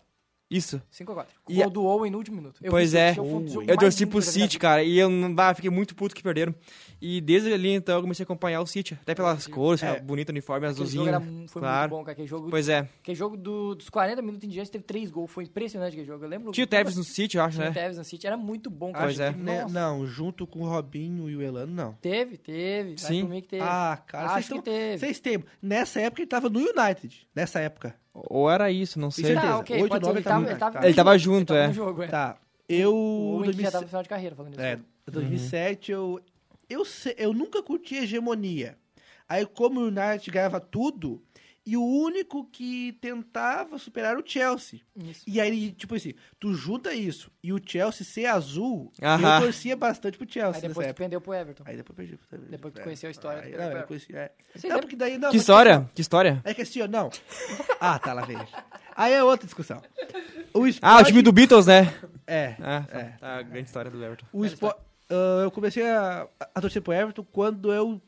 Isso. 0.49 0.81
5x4. 0.93 1.27
E 1.49 1.55
Gol 1.57 1.65
a- 1.65 1.69
do 1.69 1.85
Owen 1.85 2.11
no 2.13 2.19
último 2.19 2.37
minuto. 2.37 2.61
Eu 2.63 2.71
pois 2.71 2.95
é. 2.95 3.13
um 3.21 3.45
Eu 3.47 3.65
mais 3.67 3.79
torci 3.81 4.07
pro 4.07 4.19
eu. 4.19 4.23
City, 4.23 4.59
cara, 4.61 4.81
e 4.83 4.97
eu 4.97 5.11
não- 5.11 5.35
bah, 5.35 5.53
fiquei 5.55 5.71
muito 5.71 5.95
puto 5.97 6.15
que 6.15 6.23
perderam. 6.23 6.55
E 7.03 7.21
desde 7.21 7.53
ali, 7.53 7.71
então, 7.73 7.97
eu 7.97 8.03
comecei 8.03 8.23
a 8.23 8.25
acompanhar 8.25 8.61
o 8.61 8.67
City. 8.67 8.95
Até 9.03 9.13
pelas 9.15 9.47
cores, 9.49 9.83
É. 9.83 10.01
bonito 10.01 10.29
uniforme, 10.31 10.65
Aquele 10.67 10.71
azulzinho. 10.81 11.05
jogo 11.05 11.17
era, 11.17 11.49
foi 11.49 11.61
claro. 11.63 11.81
muito 11.91 11.99
bom, 11.99 12.05
cara. 12.05 12.13
Aquele 12.13 12.29
jogo, 12.29 12.49
Pois 12.49 12.69
é. 12.69 12.79
aquele 12.79 13.15
jogo 13.17 13.37
do- 13.37 13.75
dos 13.75 13.91
40 13.91 14.23
minutos 14.23 14.45
em 14.47 14.51
diante 14.51 14.71
teve 14.71 14.85
3 14.85 15.11
gols. 15.11 15.31
Foi 15.33 15.43
impressionante 15.45 15.93
aquele 15.93 16.07
jogo. 16.07 16.25
Eu 16.25 16.29
lembro. 16.29 16.53
Tinha 16.53 16.65
o 16.65 16.69
Tevez 16.69 16.97
no 16.97 17.03
City, 17.05 17.37
eu 17.37 17.43
acho, 17.43 17.57
Tinha 17.57 17.67
o 17.67 17.69
né? 17.69 17.75
Tevez 17.75 17.99
no 17.99 18.05
City. 18.05 18.27
Era 18.27 18.37
muito 18.37 18.71
bom, 18.71 18.93
cara. 18.93 19.05
Pois 19.05 19.19
é. 19.19 19.31
Nossa, 19.33 19.43
Né, 19.43 19.67
Não, 19.69 20.07
junto 20.07 20.47
com 20.47 20.61
o 20.61 20.69
Robinho 20.69 21.29
e 21.29 21.37
o 21.37 21.43
Elano, 21.43 21.73
não. 21.75 21.93
Teve, 21.95 22.37
teve. 22.37 22.97
Sim. 22.99 23.23
por 23.23 23.31
mim 23.31 23.41
que 23.43 23.49
teve. 23.49 23.63
Ah, 23.65 24.01
cara, 24.07 24.31
Acho 24.35 24.55
que 24.55 24.63
teve. 24.63 24.99
Vocês 24.99 25.19
têm. 25.21 25.43
Nessa 25.61 26.01
época 26.01 26.23
ele 26.23 26.29
tava 26.29 26.49
no 26.49 26.61
United. 26.61 27.27
Nessa 27.35 27.59
época. 27.61 27.95
Ou 28.29 28.51
era 28.51 28.71
isso, 28.71 28.99
não 28.99 29.11
sei. 29.11 29.25
certeza. 29.27 29.47
Tá, 29.47 29.59
ok. 29.59 29.77
Oito, 29.83 29.89
pode 29.89 30.05
ser. 30.05 30.09
nove, 30.09 30.19
Ele 30.19 30.25
tava 30.25 30.41
tava, 30.41 30.51
ele 30.51 30.59
tava, 30.59 30.79
tá. 30.81 30.87
Ele 30.87 30.95
tava 30.97 31.19
junto, 31.19 31.53
ele 31.53 31.59
é. 31.59 31.63
tava 31.63 31.69
no 31.69 31.75
jogo, 31.75 32.03
é. 32.03 32.07
Tá. 32.09 32.37
Eu. 32.69 32.95
O 32.95 33.37
Owen 33.37 33.51
que 33.53 33.63
já 33.63 33.71
2007 33.71 33.73
tava 33.73 33.83
no 33.83 33.89
final 33.89 34.03
de 34.03 34.09
carreira 34.09 34.37
falando 34.37 34.53
isso. 34.55 34.61
É, 34.63 34.79
2007 35.11 35.93
eu, 35.93 36.21
eu, 36.69 36.85
se- 36.85 37.15
eu 37.19 37.33
nunca 37.33 37.63
curti 37.63 37.95
hegemonia. 37.97 38.77
Aí, 39.29 39.45
como 39.47 39.81
o 39.81 39.85
United 39.89 40.31
ganhava 40.31 40.61
tudo, 40.61 41.21
e 41.67 41.77
o 41.77 41.83
único 41.85 42.45
que 42.45 42.93
tentava 43.01 43.77
superar 43.79 44.13
era 44.13 44.21
o 44.21 44.23
Chelsea. 44.25 44.81
Isso. 44.97 45.25
E 45.27 45.41
aí, 45.41 45.73
tipo 45.73 45.97
assim, 45.97 46.15
tu 46.39 46.55
junta 46.55 46.95
isso 46.95 47.29
e 47.43 47.53
o 47.53 47.61
Chelsea 47.65 48.07
ser 48.07 48.27
azul, 48.27 48.93
eu 49.01 49.41
torcia 49.43 49.77
bastante 49.77 50.17
pro 50.17 50.31
Chelsea 50.31 50.55
Aí 50.63 50.69
depois 50.69 50.77
nessa 50.77 50.81
tu 50.81 50.91
época. 50.91 51.05
pendeu 51.05 51.21
pro 51.21 51.35
Everton. 51.35 51.65
Aí 51.67 51.77
depois 51.77 51.97
perdi. 51.97 52.13
Depois, 52.13 52.43
Depois 52.51 52.75
que 52.75 52.81
tu 52.81 52.85
conheceu 52.85 53.09
a 53.09 53.11
história, 53.11 53.43
Aí, 53.43 53.53
não, 53.57 53.65
eu 53.65 53.79
pro 53.79 53.87
conheci, 53.89 54.15
é. 54.17 54.31
Não, 54.69 54.81
porque 54.81 54.95
daí 54.97 55.19
não. 55.19 55.31
Que 55.31 55.37
história? 55.39 55.91
Que 55.95 56.01
história? 56.01 56.41
É 56.45 56.55
que 56.55 56.63
assim, 56.63 56.81
ó, 56.83 56.87
não. 56.87 57.11
Ah, 57.81 57.99
tá, 57.99 58.13
lá 58.13 58.25
vem. 58.25 58.39
Aí 58.97 59.13
é 59.13 59.23
outra 59.23 59.45
discussão. 59.45 59.83
O 60.55 60.59
Ah, 60.59 60.61
o 60.63 60.67
esporte- 60.69 61.07
time 61.09 61.23
do 61.23 61.33
Beatles, 61.33 61.67
né? 61.67 61.93
É. 62.27 62.57
Ah, 62.61 62.85
É. 62.91 63.03
tá, 63.19 63.37
a 63.39 63.43
grande 63.43 63.67
história 63.67 63.91
do 63.91 64.03
Everton. 64.03 64.25
O 64.33 64.45
espo... 64.47 64.69
ah, 64.69 65.41
eu 65.43 65.51
comecei 65.51 65.87
a, 65.91 66.27
a 66.55 66.61
torcer 66.61 66.81
pro 66.81 66.93
Everton 66.95 67.25
quando 67.31 67.73
eu, 67.73 68.01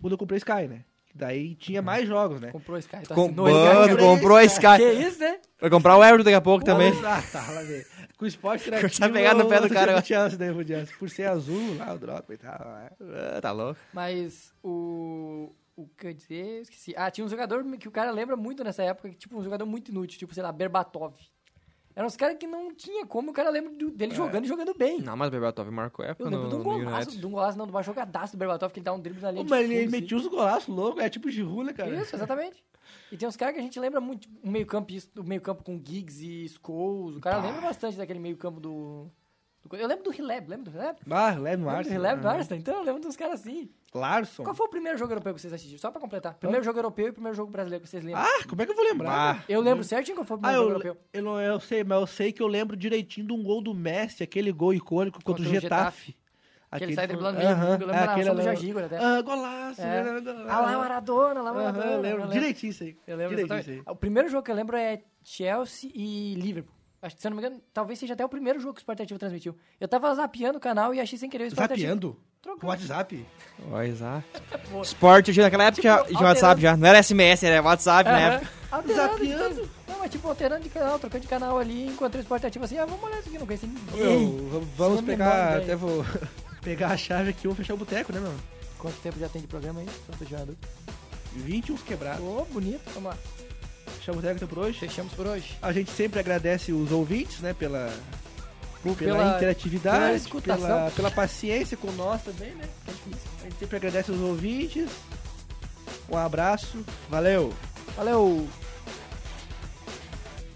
quando 0.00 0.12
eu 0.12 0.18
comprei 0.18 0.38
Sky, 0.38 0.66
né? 0.68 0.84
Daí 1.14 1.54
tinha 1.54 1.80
mais 1.80 2.08
jogos, 2.08 2.40
né? 2.40 2.50
Comprou 2.50 2.76
esse 2.76 2.88
cara. 2.88 3.06
Com... 3.06 3.26
assinou 3.26 3.48
Mano, 3.48 3.96
cara. 3.96 3.96
comprou 3.98 4.36
a 4.36 4.44
Sky. 4.44 4.76
Que 4.78 4.92
isso, 4.92 5.20
né? 5.20 5.38
Vai 5.60 5.70
comprar 5.70 5.96
o 5.96 6.02
Everton 6.04 6.24
daqui 6.24 6.34
a 6.34 6.40
pouco 6.40 6.64
também. 6.64 6.92
Ah, 7.04 7.22
tá, 7.30 7.50
lá 7.52 7.62
vem. 7.62 7.84
Com 8.18 8.24
o 8.24 8.28
esporte. 8.28 8.64
Começar 8.70 9.06
a 9.06 9.10
pegar 9.10 9.34
no 9.34 9.46
pé 9.48 9.60
do 9.60 9.68
cara. 9.72 10.02
Chelsea, 10.02 10.36
pro 10.52 10.66
Chelsea. 10.66 10.94
Por 10.98 11.08
ser 11.08 11.28
azul 11.28 11.76
lá, 11.78 11.94
o 11.94 11.98
drop 11.98 12.32
e 12.32 12.36
tal. 12.36 12.58
né? 12.58 12.90
Ah, 13.36 13.40
tá 13.40 13.52
louco. 13.52 13.78
Mas 13.92 14.52
o. 14.62 15.52
O 15.76 15.88
que 15.88 16.06
eu 16.06 16.10
ia 16.10 16.14
dizer, 16.14 16.46
eu 16.58 16.62
esqueci. 16.62 16.94
Ah, 16.96 17.10
tinha 17.10 17.24
um 17.24 17.28
jogador 17.28 17.64
que 17.78 17.88
o 17.88 17.90
cara 17.90 18.12
lembra 18.12 18.36
muito 18.36 18.62
nessa 18.62 18.82
época, 18.84 19.08
que, 19.08 19.16
tipo, 19.16 19.36
um 19.36 19.42
jogador 19.42 19.66
muito 19.66 19.90
inútil, 19.90 20.18
tipo, 20.18 20.32
sei 20.32 20.42
lá, 20.42 20.52
Berbatov. 20.52 21.14
Eram 21.96 22.06
uns 22.08 22.16
caras 22.16 22.36
que 22.38 22.46
não 22.46 22.74
tinha 22.74 23.06
como, 23.06 23.30
o 23.30 23.34
cara 23.34 23.50
lembra 23.50 23.70
dele 23.90 24.14
jogando 24.14 24.44
e 24.44 24.48
jogando 24.48 24.74
bem. 24.76 25.00
Não, 25.00 25.16
mas 25.16 25.28
o 25.28 25.30
Berbatov 25.30 25.70
marcou 25.70 26.04
época 26.04 26.24
Eu 26.28 26.30
lembro 26.30 26.44
no, 26.44 26.48
de 26.50 26.54
um 26.56 26.58
no 26.58 26.64
golaço, 26.84 27.18
de 27.18 27.26
um 27.26 27.30
golaço, 27.30 27.56
não, 27.58 27.66
de 27.66 27.70
uma 27.72 27.82
jogadaça 27.82 28.36
do 28.36 28.38
Berbatov, 28.38 28.72
que 28.72 28.80
ele 28.80 28.84
dá 28.84 28.92
um 28.92 28.98
drible 29.00 29.22
na 29.22 29.30
linha 29.30 29.44
mas 29.48 29.64
ele 29.64 29.74
fundo, 29.76 29.88
assim. 29.88 30.00
metia 30.02 30.16
uns 30.16 30.26
golaços 30.26 30.68
loucos, 30.74 31.02
é 31.04 31.08
tipo 31.08 31.30
Giroud, 31.30 31.64
né, 31.64 31.72
cara? 31.72 31.90
Isso, 31.90 32.16
exatamente. 32.16 32.64
E 33.12 33.16
tem 33.16 33.28
uns 33.28 33.36
caras 33.36 33.54
que 33.54 33.60
a 33.60 33.62
gente 33.62 33.78
lembra 33.78 34.00
muito, 34.00 34.28
o 34.42 34.50
meio 34.50 34.66
campo, 34.66 34.92
o 35.18 35.22
meio 35.22 35.40
campo 35.40 35.62
com 35.62 35.74
Giggs 35.84 36.20
e 36.24 36.48
Scholes, 36.48 37.16
o 37.16 37.20
cara 37.20 37.40
lembra 37.40 37.60
bastante 37.60 37.96
daquele 37.96 38.18
meio 38.18 38.36
campo 38.36 38.58
do... 38.58 39.06
do- 39.64 39.76
Eu 39.76 39.86
lembro 39.86 40.02
do 40.04 40.10
Rileb, 40.10 40.48
lembra 40.48 40.70
do 40.70 40.76
Rileb? 40.76 40.98
Ah, 41.08 41.30
Lembra 41.30 41.56
do 41.56 41.76
Arsenal. 41.78 42.02
Rileb 42.02 42.20
do 42.20 42.28
Arsenal? 42.28 42.58
Então 42.58 42.74
eu 42.74 42.82
lembro 42.82 43.02
dos 43.02 43.16
caras 43.16 43.40
assim. 43.40 43.70
Larson. 43.94 44.42
Qual 44.42 44.54
foi 44.56 44.66
o 44.66 44.68
primeiro 44.68 44.98
jogo 44.98 45.12
europeu 45.12 45.32
que 45.34 45.40
vocês 45.40 45.52
assistiram? 45.52 45.80
Só 45.80 45.90
pra 45.90 46.00
completar. 46.00 46.34
Primeiro 46.34 46.64
jogo 46.64 46.78
europeu 46.78 47.08
e 47.08 47.12
primeiro 47.12 47.36
jogo 47.36 47.50
brasileiro 47.52 47.84
que 47.84 47.88
vocês 47.88 48.02
lembram. 48.02 48.22
Ah, 48.24 48.44
como 48.48 48.60
é 48.60 48.66
que 48.66 48.72
eu 48.72 48.76
vou 48.76 48.84
lembrar? 48.84 49.36
Ah, 49.38 49.44
eu 49.48 49.60
lembro 49.60 49.84
certinho 49.84 50.16
qual 50.16 50.24
foi 50.26 50.36
o 50.36 50.40
Ah, 50.40 50.42
primeiro 50.42 50.62
eu, 50.62 50.68
jogo 50.72 50.86
europeu. 50.88 51.02
eu, 51.12 51.22
não, 51.22 51.40
eu 51.40 51.60
sei, 51.60 51.84
mas 51.84 52.00
eu 52.00 52.06
sei 52.06 52.32
que 52.32 52.42
eu 52.42 52.46
lembro 52.48 52.76
direitinho 52.76 53.26
de 53.28 53.32
um 53.32 53.42
gol 53.42 53.62
do 53.62 53.72
Messi, 53.72 54.22
aquele 54.24 54.50
gol 54.52 54.74
icônico 54.74 55.18
contra, 55.22 55.44
Contra 55.44 55.58
o 55.58 55.60
Getafe. 55.60 56.16
Que 56.76 56.82
ele 56.82 56.94
sai 56.96 57.04
foi- 57.06 57.14
driblando 57.14 57.38
meio 57.38 57.50
Aham, 57.50 57.70
mundo. 57.70 57.82
Eu 57.82 57.86
lembro 57.86 57.94
é, 58.02 58.04
da 58.06 58.12
aquele 58.12 58.30
do 58.30 58.42
Jagigor 58.42 58.82
até. 58.82 58.98
Ah, 58.98 59.22
golaço, 59.22 59.80
É. 59.80 60.02
né, 60.02 60.20
golaço. 60.20 60.48
Ah, 60.50 60.60
lá 60.60 60.78
Maradona, 60.78 61.40
lá 61.40 61.50
Aham, 61.50 61.58
Maradona. 61.62 61.84
eu 61.86 61.92
eu 61.92 62.00
lembro. 62.00 62.18
lembro. 62.22 62.32
Direitinho 62.32 62.70
isso 62.70 62.82
aí. 62.82 62.96
Eu 63.06 63.16
lembro 63.16 63.36
Direitinho 63.36 63.60
isso 63.60 63.70
aí. 63.70 63.82
O 63.92 63.94
primeiro 63.96 64.28
jogo 64.28 64.42
que 64.42 64.50
eu 64.50 64.56
lembro 64.56 64.76
é 64.76 65.00
Chelsea 65.22 65.88
e 65.94 66.34
Liverpool. 66.34 66.74
Acho 67.00 67.14
que, 67.14 67.22
se 67.22 67.28
eu 67.28 67.30
não 67.30 67.36
me 67.36 67.46
engano, 67.46 67.62
talvez 67.72 67.96
seja 68.00 68.14
até 68.14 68.24
o 68.24 68.28
primeiro 68.28 68.58
jogo 68.58 68.74
que 68.74 68.78
o 68.78 68.82
Sport 68.82 68.98
Ativo 69.02 69.20
transmitiu. 69.20 69.54
Eu 69.78 69.86
tava 69.86 70.12
zapeando 70.16 70.58
o 70.58 70.60
canal 70.60 70.92
e 70.92 70.98
achei 71.00 71.16
sem 71.16 71.30
querer 71.30 71.44
o 71.44 71.46
Sport 71.46 71.70
Ativo. 71.70 71.80
Zapeando? 71.86 72.20
Trocou. 72.44 72.60
Com 72.60 72.66
WhatsApp? 72.68 73.26
exato. 73.88 74.24
Sport, 74.82 75.30
já 75.30 75.42
naquela 75.44 75.64
época 75.64 75.80
Tipo, 75.82 75.88
já, 75.88 76.04
tinha 76.04 76.20
WhatsApp 76.28 76.60
já. 76.60 76.76
Não 76.76 76.86
era 76.86 77.02
SMS, 77.02 77.42
era 77.42 77.62
WhatsApp 77.62 78.04
na 78.10 78.16
Aham. 78.18 78.34
época. 78.36 78.50
Alterando, 78.70 79.24
então, 79.24 79.68
Não, 79.88 79.98
mas 80.00 80.10
tipo, 80.10 80.28
alterando 80.28 80.62
de 80.62 80.68
canal, 80.68 80.98
trocando 80.98 81.22
de 81.22 81.28
canal 81.28 81.58
ali, 81.58 81.86
encontrei 81.86 82.20
o 82.20 82.24
Sport 82.24 82.44
Ativo 82.44 82.64
assim, 82.64 82.76
ah, 82.78 82.84
vamos 82.84 83.02
olhar 83.02 83.18
isso 83.20 83.28
aqui, 83.28 83.38
não 83.38 83.46
conheci 83.46 83.66
ninguém. 83.66 84.48
Vamos- 84.76 84.96
Sem 84.98 85.04
pegar, 85.06 85.56
até 85.58 85.74
vou 85.76 86.04
pegar 86.62 86.88
a 86.88 86.96
chave 86.96 87.30
aqui 87.30 87.40
e 87.44 87.48
vou 87.48 87.56
fechar 87.56 87.74
o 87.74 87.78
boteco, 87.78 88.12
né, 88.12 88.20
meu? 88.20 88.32
Quanto 88.78 88.96
tempo 89.00 89.18
já 89.18 89.28
tem 89.28 89.40
de 89.40 89.48
programa 89.48 89.80
aí? 89.80 89.86
Dúvida. 90.18 90.46
20 91.36 91.72
uns 91.72 91.82
quebrados. 91.82 92.20
Ô, 92.22 92.44
bonito. 92.52 92.82
Vamos 92.92 93.10
lá. 93.10 93.16
Fechar 93.98 94.12
o 94.12 94.16
boteco 94.16 94.34
então 94.36 94.48
por 94.48 94.58
hoje. 94.58 94.78
Fechamos 94.78 95.12
por 95.14 95.26
hoje. 95.26 95.56
A 95.62 95.72
gente 95.72 95.90
sempre 95.90 96.20
agradece 96.20 96.70
os 96.72 96.92
ouvintes, 96.92 97.40
né, 97.40 97.54
pela, 97.54 97.90
pela, 98.92 99.16
Pela- 99.16 99.36
interatividade, 99.36 100.28
pela 100.28 100.56
pela, 100.58 100.90
pela 100.90 101.10
paciência 101.10 101.76
com 101.76 101.90
nós 101.92 102.20
também, 102.22 102.50
né? 102.50 102.68
A 102.88 103.44
gente 103.44 103.58
sempre 103.58 103.76
agradece 103.76 104.10
os 104.10 104.20
ouvintes. 104.20 104.90
Um 106.10 106.16
abraço. 106.18 106.84
Valeu! 107.08 107.52
Valeu! 107.96 108.46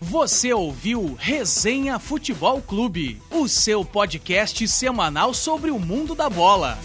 Você 0.01 0.53
ouviu 0.53 1.17
Resenha 1.19 1.99
Futebol 1.99 2.62
Clube, 2.62 3.21
o 3.31 3.49
seu 3.49 3.85
podcast 3.85 4.67
semanal 4.69 5.35
sobre 5.35 5.71
o 5.71 5.79
mundo 5.79 6.14
da 6.14 6.31
bola. 6.31 6.79